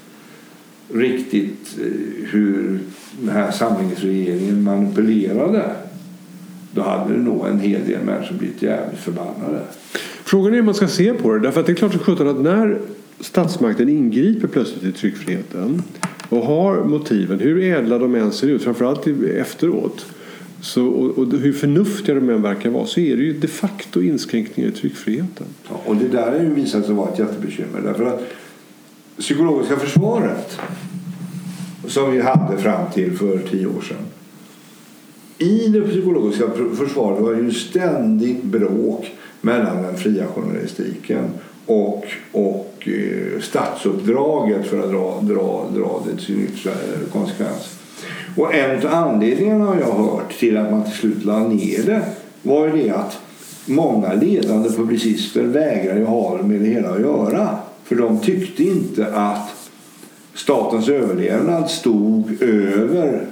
riktigt 0.94 1.76
eh, 1.79 2.29
hur 2.31 2.79
den 3.20 3.35
här 3.35 3.50
samlingsregeringen 3.50 4.62
manipulerade 4.62 5.62
då 6.72 6.83
hade 6.83 7.12
det 7.12 7.20
nog 7.20 7.46
en 7.46 7.61
hel 7.61 7.87
del 7.87 8.05
människor 8.05 8.35
blivit 8.37 8.62
jävligt 8.62 9.00
förbannade. 9.00 9.61
Frågan 10.24 10.53
är 10.53 10.57
hur 10.57 10.62
man 10.62 10.74
ska 10.74 10.88
se 10.88 11.14
på 11.14 11.33
det. 11.33 11.40
Därför 11.40 11.61
att 11.61 11.66
det 11.66 11.72
är 11.72 11.76
klart 11.76 11.92
som 11.92 12.00
att 12.29 12.40
när 12.40 12.79
statsmakten 13.20 13.88
ingriper 13.88 14.48
plötsligt 14.48 14.85
i 14.85 14.92
tryckfriheten 14.92 15.83
och 16.29 16.46
har 16.46 16.85
motiven, 16.85 17.38
hur 17.38 17.55
ädla 17.62 17.98
de 17.98 18.14
än 18.14 18.33
ser 18.33 18.46
ut, 18.46 18.64
framförallt 18.64 19.07
efteråt, 19.40 20.07
så, 20.61 20.87
och, 20.87 21.18
och, 21.18 21.33
hur 21.33 21.53
förnuftiga 21.53 22.14
de 22.14 22.31
än 22.31 22.42
verkar 22.42 22.70
vara 22.70 22.87
så 22.87 23.01
är 23.01 23.16
det 23.16 23.23
ju 23.23 23.33
de 23.33 23.49
facto 23.49 24.03
inskränkningar 24.03 24.70
i 24.70 24.73
tryckfriheten. 24.73 25.46
Ja, 25.68 25.81
och 25.87 25.96
det 25.96 26.09
där 26.09 26.33
har 26.33 26.38
ju 26.38 26.55
visat 26.55 26.87
sig 26.87 26.94
vara 26.94 27.09
ett 27.12 27.18
jättebekymmer. 27.18 27.81
Därför 27.85 28.05
att 28.05 28.23
psykologiska 29.18 29.77
försvaret 29.77 30.59
som 31.87 32.12
vi 32.12 32.20
hade 32.20 32.59
fram 32.59 32.90
till 32.94 33.18
för 33.18 33.38
tio 33.51 33.66
år 33.66 33.81
sedan. 33.88 34.07
I 35.38 35.68
det 35.68 35.81
psykologiska 35.81 36.44
försvaret 36.77 37.20
var 37.20 37.35
det 37.35 37.40
ju 37.40 37.53
ständigt 37.53 38.44
bråk 38.44 39.14
mellan 39.40 39.83
den 39.83 39.96
fria 39.96 40.27
journalistiken 40.27 41.25
och, 41.66 42.05
och 42.33 42.88
eh, 42.88 43.40
statsuppdraget 43.40 44.66
för 44.66 44.79
att 44.79 44.90
dra, 44.90 45.20
dra, 45.20 45.70
dra 45.75 46.03
det 46.07 46.16
till 46.16 46.27
sin 46.27 46.44
yttersta 46.44 46.70
konsekvens. 47.12 47.80
Och 48.37 48.55
en 48.55 48.87
av 48.87 48.95
anledningarna 48.95 49.64
har 49.64 49.77
jag 49.81 49.93
hört 49.93 50.38
till 50.38 50.57
att 50.57 50.71
man 50.71 50.85
till 50.85 50.93
slut 50.93 51.25
lade 51.25 51.49
ner 51.49 51.83
det 51.87 52.03
var 52.43 52.66
ju 52.66 52.83
det 52.83 52.90
att 52.90 53.19
många 53.66 54.12
ledande 54.12 54.71
publicister 54.71 55.43
vägrade 55.43 56.05
ha 56.05 56.43
med 56.43 56.61
det 56.61 56.66
hela 56.66 56.90
att 56.90 57.01
göra. 57.01 57.59
För 57.85 57.97
de 57.97 58.19
tyckte 58.19 58.62
inte 58.62 59.07
att 59.14 59.71
statens 60.35 60.88
överlevnad 60.88 61.71
stod 61.71 62.43
över 62.43 63.27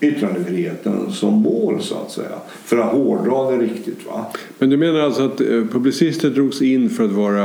yttrandefriheten 0.00 1.12
som 1.12 1.34
mål 1.34 1.82
så 1.82 1.94
att 1.94 2.10
säga. 2.10 2.38
För 2.64 2.78
att 2.78 2.92
hårdra 2.92 3.50
det 3.50 3.56
riktigt. 3.56 4.06
Va? 4.06 4.26
Men 4.58 4.70
du 4.70 4.76
menar 4.76 5.00
alltså 5.00 5.22
att 5.22 5.40
eh, 5.40 5.46
publicister 5.46 6.30
drogs 6.30 6.62
in 6.62 6.90
för 6.90 7.04
att 7.04 7.12
vara, 7.12 7.44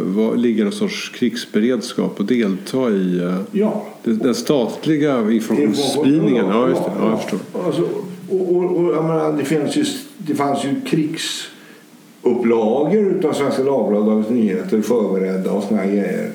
var, 0.00 0.36
ligga 0.36 0.64
någon 0.64 0.72
sorts 0.72 1.08
krigsberedskap 1.08 2.20
och 2.20 2.24
delta 2.24 2.90
i 2.90 3.18
eh, 3.18 3.40
ja. 3.52 3.86
den 4.02 4.34
statliga 4.34 5.30
informationsspridningen? 5.30 6.46
Ja, 6.46 6.68
just 6.68 6.84
det. 6.84 6.90
Ja, 6.98 7.10
jag 7.10 7.20
förstår. 7.20 7.40
Alltså, 7.66 7.82
och, 8.30 8.56
och, 8.56 8.64
och, 8.64 9.04
menar, 9.04 9.38
det, 9.38 9.44
finns 9.44 9.76
ju, 9.76 9.84
det 10.18 10.34
fanns 10.34 10.64
ju 10.64 10.80
krigsupplagor 10.80 13.26
av 13.26 13.32
Svenska 13.32 13.62
Dagbladet 13.62 14.00
och 14.00 14.06
Dagens 14.06 14.30
Nyheter 14.30 14.82
förberedda 14.82 15.52
och 15.52 15.62
såna 15.62 15.86
grejer. 15.86 16.30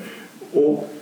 Och 0.52 0.93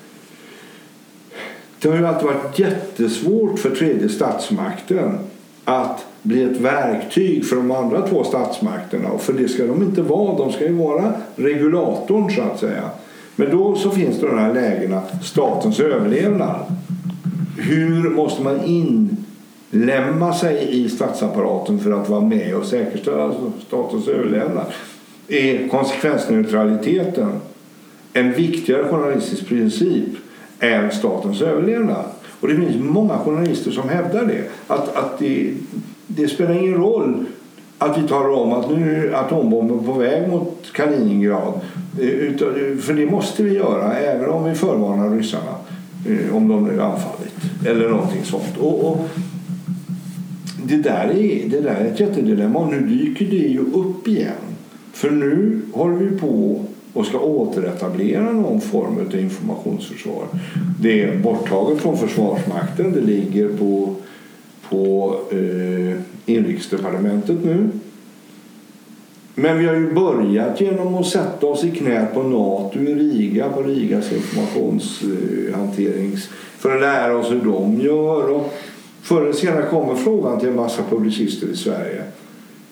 det 1.83 1.89
har 1.89 1.97
ju 1.97 2.07
alltid 2.07 2.27
varit 2.27 2.59
jättesvårt 2.59 3.59
för 3.59 3.71
tredje 3.71 4.09
statsmakten 4.09 5.19
att 5.65 6.05
bli 6.23 6.43
ett 6.43 6.61
verktyg 6.61 7.47
för 7.47 7.57
de 7.57 7.71
andra 7.71 8.07
två 8.09 8.25
statsmakterna. 8.25 9.09
Och 9.09 9.21
för 9.21 9.33
det 9.33 9.49
ska 9.49 9.67
de 9.67 9.83
inte 9.83 10.03
vara. 10.03 10.39
De 10.39 10.53
ska 10.53 10.65
ju 10.65 10.73
vara 10.73 11.13
regulatorn 11.37 12.31
så 12.31 12.43
att 12.43 12.61
säga. 12.61 12.91
Men 13.37 13.51
då 13.51 13.75
så 13.75 13.91
finns 13.91 14.21
det 14.21 14.27
de 14.27 14.39
här 14.39 14.55
lägena, 14.55 15.03
statens 15.23 15.81
överlevnad. 15.81 16.57
Hur 17.59 18.11
måste 18.11 18.43
man 18.43 18.61
inlämna 18.65 20.35
sig 20.35 20.69
i 20.71 20.89
statsapparaten 20.89 21.79
för 21.79 21.93
att 21.93 22.09
vara 22.09 22.21
med 22.21 22.55
och 22.55 22.67
säkerställa 22.67 23.35
statens 23.67 24.09
överlevnad? 24.09 24.67
Är 25.29 25.69
konsekvensneutraliteten 25.69 27.33
en 28.13 28.33
viktigare 28.33 28.85
journalistisk 28.85 29.49
princip 29.49 30.09
är 30.63 30.91
statens 30.91 31.43
överlevnad. 31.43 32.05
Och 32.41 32.49
det 32.49 32.57
finns 32.57 32.77
många 32.77 33.19
journalister 33.19 33.71
som 33.71 33.89
hävdar 33.89 34.25
det. 34.25 34.45
Att, 34.67 34.97
att 34.97 35.19
det, 35.19 35.55
det 36.07 36.29
spelar 36.29 36.53
ingen 36.53 36.75
roll 36.75 37.25
att 37.79 37.99
vi 37.99 38.09
talar 38.09 38.29
om 38.29 38.53
att 38.53 38.71
nu 38.71 39.09
är 39.09 39.13
atombomben 39.13 39.85
på 39.85 39.93
väg 39.93 40.29
mot 40.29 40.73
Kaliningrad. 40.73 41.61
Eh, 42.01 42.09
eh, 42.09 42.77
för 42.79 42.95
det 42.95 43.07
måste 43.07 43.43
vi 43.43 43.55
göra 43.55 43.97
även 43.97 44.31
om 44.31 44.45
vi 44.45 44.55
förvarnar 44.55 45.17
ryssarna 45.17 45.55
eh, 46.09 46.37
om 46.37 46.49
de 46.49 46.65
nu 46.65 46.83
anfallit. 46.83 47.35
Eller 47.67 47.89
någonting 47.89 48.25
sånt. 48.25 48.59
Och, 48.59 48.85
och, 48.85 49.09
det, 50.65 50.77
där 50.77 51.11
är, 51.11 51.49
det 51.49 51.61
där 51.61 51.75
är 51.75 51.85
ett 51.85 52.01
jättedilemma 52.01 52.59
och 52.59 52.71
nu 52.71 52.81
dyker 52.81 53.25
det 53.25 53.37
ju 53.37 53.61
upp 53.61 54.09
igen. 54.09 54.33
För 54.93 55.11
nu 55.11 55.61
håller 55.73 55.97
vi 55.97 56.19
på 56.19 56.65
och 56.93 57.07
ska 57.07 57.19
återetablera 57.19 58.33
någon 58.33 58.61
form 58.61 59.07
av 59.07 59.17
informationsförsvar. 59.17 60.25
Det 60.81 61.03
är 61.03 61.17
borttaget 61.17 61.81
från 61.81 61.99
Försvarsmakten. 61.99 62.93
Det 62.93 63.01
ligger 63.01 63.49
på, 63.49 63.95
på 64.69 65.17
eh, 65.31 65.97
inrikesdepartementet 66.27 67.45
nu. 67.45 67.69
Men 69.35 69.59
vi 69.59 69.67
har 69.67 69.75
ju 69.75 69.93
börjat 69.93 70.61
genom 70.61 70.95
att 70.95 71.07
sätta 71.07 71.47
oss 71.47 71.65
i 71.65 71.71
knät 71.71 72.15
på 72.15 72.23
Nato 72.23 72.79
i 72.79 72.95
Riga, 72.95 73.49
på 73.49 73.63
Rigas 73.63 74.13
informationshanterings... 74.13 76.29
för 76.59 76.75
att 76.75 76.81
lära 76.81 77.17
oss 77.17 77.31
hur 77.31 77.45
de 77.45 77.81
gör. 77.81 78.31
Och 78.31 78.55
förr 79.03 79.23
eller 79.23 79.33
senare 79.33 79.67
kommer 79.67 79.95
frågan 79.95 80.41
till 80.41 80.49
en 80.49 80.57
massa 80.57 80.83
publicister 80.91 81.47
i 81.47 81.57
Sverige. 81.57 82.03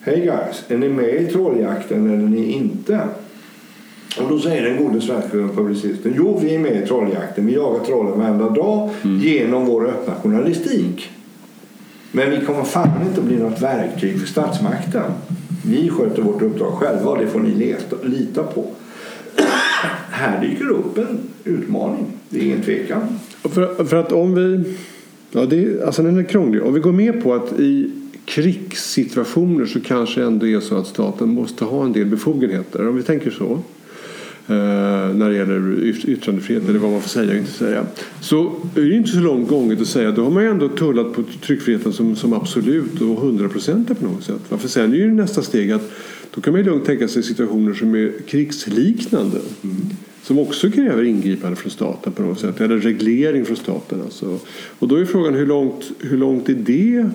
Hej 0.01 0.21
guys, 0.21 0.65
är 0.69 0.79
ni 0.79 0.89
med 0.89 1.15
i 1.15 1.27
trolljakten 1.27 2.07
eller 2.07 2.25
är 2.25 2.29
ni 2.29 2.53
inte? 2.53 3.01
Och 4.19 4.29
då 4.29 4.39
säger 4.39 4.63
den 4.63 4.85
gode 4.85 5.01
svenska 5.01 5.31
publicisten 5.31 6.15
Jo, 6.17 6.39
vi 6.43 6.55
är 6.55 6.59
med 6.59 6.83
i 6.83 6.87
trolljakten. 6.87 7.47
Vi 7.47 7.55
jagar 7.55 7.85
trollen 7.85 8.19
varenda 8.19 8.51
dag 8.51 8.91
mm. 9.03 9.21
genom 9.21 9.67
vår 9.67 9.89
öppna 9.89 10.15
journalistik. 10.15 11.11
Men 12.13 12.31
vi 12.31 12.47
kommer 12.47 12.65
fan 12.65 13.07
inte 13.09 13.21
att 13.21 13.27
bli 13.27 13.37
något 13.37 13.63
verktyg 13.63 14.21
för 14.21 14.27
statsmakten. 14.27 15.13
Vi 15.65 15.89
sköter 15.89 16.23
vårt 16.23 16.43
uppdrag 16.43 16.73
själva 16.73 17.11
och 17.11 17.19
det 17.19 17.27
får 17.27 17.41
ni 17.41 17.51
leta, 17.51 17.97
lita 18.03 18.43
på. 18.43 18.67
Här 20.11 20.41
dyker 20.41 20.71
upp 20.71 20.99
en 20.99 21.19
utmaning. 21.45 22.07
Det 22.29 22.39
är 22.39 22.45
ingen 22.45 22.63
tvekan. 22.63 23.01
För, 23.43 23.85
för 23.85 23.97
att 23.97 24.13
om 24.13 24.35
vi... 24.35 24.75
Ja, 25.33 25.47
det, 25.47 25.85
alltså 25.87 26.03
den 26.03 26.19
är 26.19 26.23
krånglig. 26.23 26.63
Om 26.63 26.75
vi 26.75 26.81
går 26.81 26.93
med 26.93 27.23
på 27.23 27.35
att 27.35 27.61
i 27.61 27.91
krigssituationer 28.25 29.67
så 29.67 29.81
kanske 29.81 30.25
ändå 30.25 30.47
är 30.47 30.61
så 30.61 30.77
att 30.77 30.87
staten 30.87 31.29
måste 31.29 31.65
ha 31.65 31.85
en 31.85 31.93
del 31.93 32.07
befogenheter. 32.07 32.89
Om 32.89 32.97
vi 32.97 33.03
tänker 33.03 33.31
så. 33.31 33.59
Eh, 34.47 35.15
när 35.15 35.31
det 35.31 35.37
gäller 35.37 35.85
yttrandefrihet 36.09 36.69
eller 36.69 36.79
vad 36.79 36.91
man 36.91 37.01
får 37.01 37.09
säga 37.09 37.31
och 37.31 37.39
inte 37.39 37.51
säga. 37.51 37.87
Så 38.21 38.53
är 38.77 38.81
det 38.81 38.95
inte 38.95 39.11
så 39.11 39.21
långt 39.21 39.49
gånget 39.49 39.81
att 39.81 39.87
säga 39.87 40.11
då 40.11 40.25
har 40.25 40.31
man 40.31 40.43
ju 40.43 40.49
ändå 40.51 40.69
tullat 40.69 41.13
på 41.13 41.23
tryckfriheten 41.43 41.93
som, 41.93 42.17
som 42.17 42.33
absolut 42.33 43.01
och 43.01 43.17
hundraprocentig 43.21 43.99
på 43.99 44.05
något 44.05 44.25
sätt. 44.25 44.41
För 44.49 44.69
sen 44.69 44.93
är 44.93 44.97
ju 44.97 45.13
nästa 45.13 45.43
steg 45.43 45.73
att 45.73 45.93
då 46.35 46.41
kan 46.41 46.53
man 46.53 46.61
ju 46.61 46.67
lugnt 46.67 46.85
tänka 46.85 47.09
sig 47.09 47.23
situationer 47.23 47.75
som 47.75 47.95
är 47.95 48.13
krigsliknande. 48.27 49.39
Mm. 49.63 49.77
Som 50.23 50.39
också 50.39 50.71
kräver 50.71 51.03
ingripande 51.03 51.57
från 51.57 51.71
staten 51.71 52.13
på 52.13 52.23
något 52.23 52.41
sätt. 52.41 52.61
Eller 52.61 52.79
reglering 52.79 53.45
från 53.45 53.57
staten. 53.57 54.03
Alltså. 54.03 54.39
Och 54.79 54.89
då 54.89 54.97
är 54.97 55.05
frågan 55.05 55.35
hur 55.35 55.47
långt, 55.47 55.91
hur 55.99 56.17
långt 56.17 56.49
är 56.49 56.55
det 56.55 57.11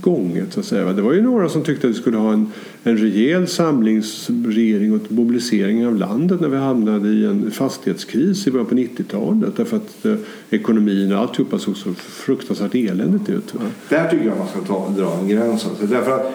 gånget. 0.00 0.52
Så 0.52 0.60
att 0.60 0.66
säga. 0.66 0.92
Det 0.92 1.02
var 1.02 1.12
ju 1.12 1.22
några 1.22 1.48
som 1.48 1.62
tyckte 1.62 1.86
att 1.86 1.94
vi 1.94 1.98
skulle 1.98 2.16
ha 2.16 2.32
en, 2.32 2.52
en 2.82 2.96
rejäl 2.96 3.46
samlingsregering 3.48 4.94
och 4.94 5.12
mobilisering 5.12 5.86
av 5.86 5.96
landet 5.96 6.40
när 6.40 6.48
vi 6.48 6.56
hamnade 6.56 7.08
i 7.08 7.24
en 7.24 7.50
fastighetskris 7.50 8.46
i 8.46 8.50
början 8.50 8.66
på 8.66 8.74
90-talet. 8.74 9.56
Därför 9.56 9.76
att 9.76 10.04
eh, 10.04 10.14
ekonomin 10.50 11.12
och 11.12 11.18
alltihopa 11.18 11.58
såg 11.58 11.76
så 11.76 11.94
fruktansvärt 11.94 12.74
eländigt 12.74 13.30
ut. 13.30 13.54
Va? 13.54 13.60
Där 13.88 14.08
tycker 14.08 14.26
jag 14.26 14.38
man 14.38 14.48
ska 14.48 14.60
ta, 14.60 14.88
dra 14.88 15.18
en 15.20 15.28
gräns. 15.28 15.66
Alltså. 15.66 15.86
Därför 15.86 16.10
att, 16.10 16.32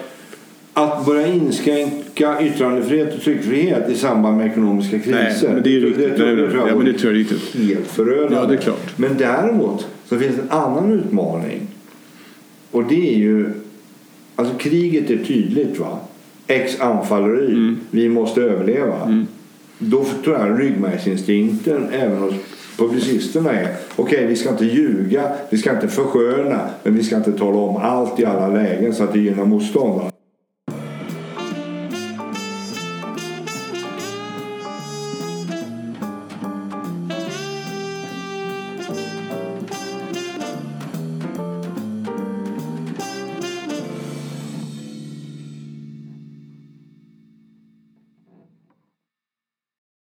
att 0.72 1.06
börja 1.06 1.26
inskränka 1.26 2.42
yttrandefrihet 2.42 3.14
och 3.14 3.20
tryckfrihet 3.20 3.90
i 3.90 3.94
samband 3.94 4.36
med 4.36 4.46
ekonomiska 4.46 4.98
kriser. 4.98 5.12
Nej, 5.42 5.54
men 5.54 5.62
det 5.62 5.76
är 5.76 5.80
riktigt. 5.80 6.18
Det, 6.18 6.34
det, 6.34 6.46
det, 6.46 6.56
ja, 6.68 6.76
men 6.76 6.84
det 6.84 6.92
tror 6.92 7.12
jag 7.12 7.20
är 7.20 7.24
riktigt. 7.24 7.68
Helt 7.68 7.86
förödande. 7.86 8.34
Ja, 8.34 8.46
det 8.46 8.54
är 8.54 8.58
klart. 8.58 8.98
Men 8.98 9.16
däremot 9.18 9.86
så 10.08 10.18
finns 10.18 10.38
en 10.38 10.50
annan 10.50 10.92
utmaning 10.92 11.60
och 12.70 12.84
det 12.84 13.14
är 13.14 13.18
ju... 13.18 13.52
Alltså 14.36 14.54
kriget 14.58 15.10
är 15.10 15.24
tydligt. 15.24 15.78
va? 15.78 15.98
X 16.46 16.80
anfaller 16.80 17.42
Y. 17.42 17.52
Mm. 17.52 17.80
Vi 17.90 18.08
måste 18.08 18.40
överleva. 18.40 19.02
Mm. 19.02 19.26
Då 19.78 20.04
tror 20.24 20.36
jag 20.36 20.60
ryggmärgsinstinkten 20.60 21.88
även 21.92 22.18
hos 22.18 22.34
publicisterna 22.76 23.52
är 23.52 23.76
okej, 23.96 24.16
okay, 24.16 24.26
vi 24.26 24.36
ska 24.36 24.50
inte 24.50 24.64
ljuga, 24.64 25.32
vi 25.50 25.58
ska 25.58 25.70
inte 25.70 25.88
försköna, 25.88 26.60
men 26.82 26.94
vi 26.94 27.02
ska 27.02 27.16
inte 27.16 27.32
tala 27.32 27.58
om 27.58 27.76
allt 27.76 28.20
i 28.20 28.24
alla 28.24 28.48
lägen 28.48 28.94
så 28.94 29.04
att 29.04 29.12
det 29.12 29.18
gynnar 29.18 29.44
motståndaren. 29.44 30.10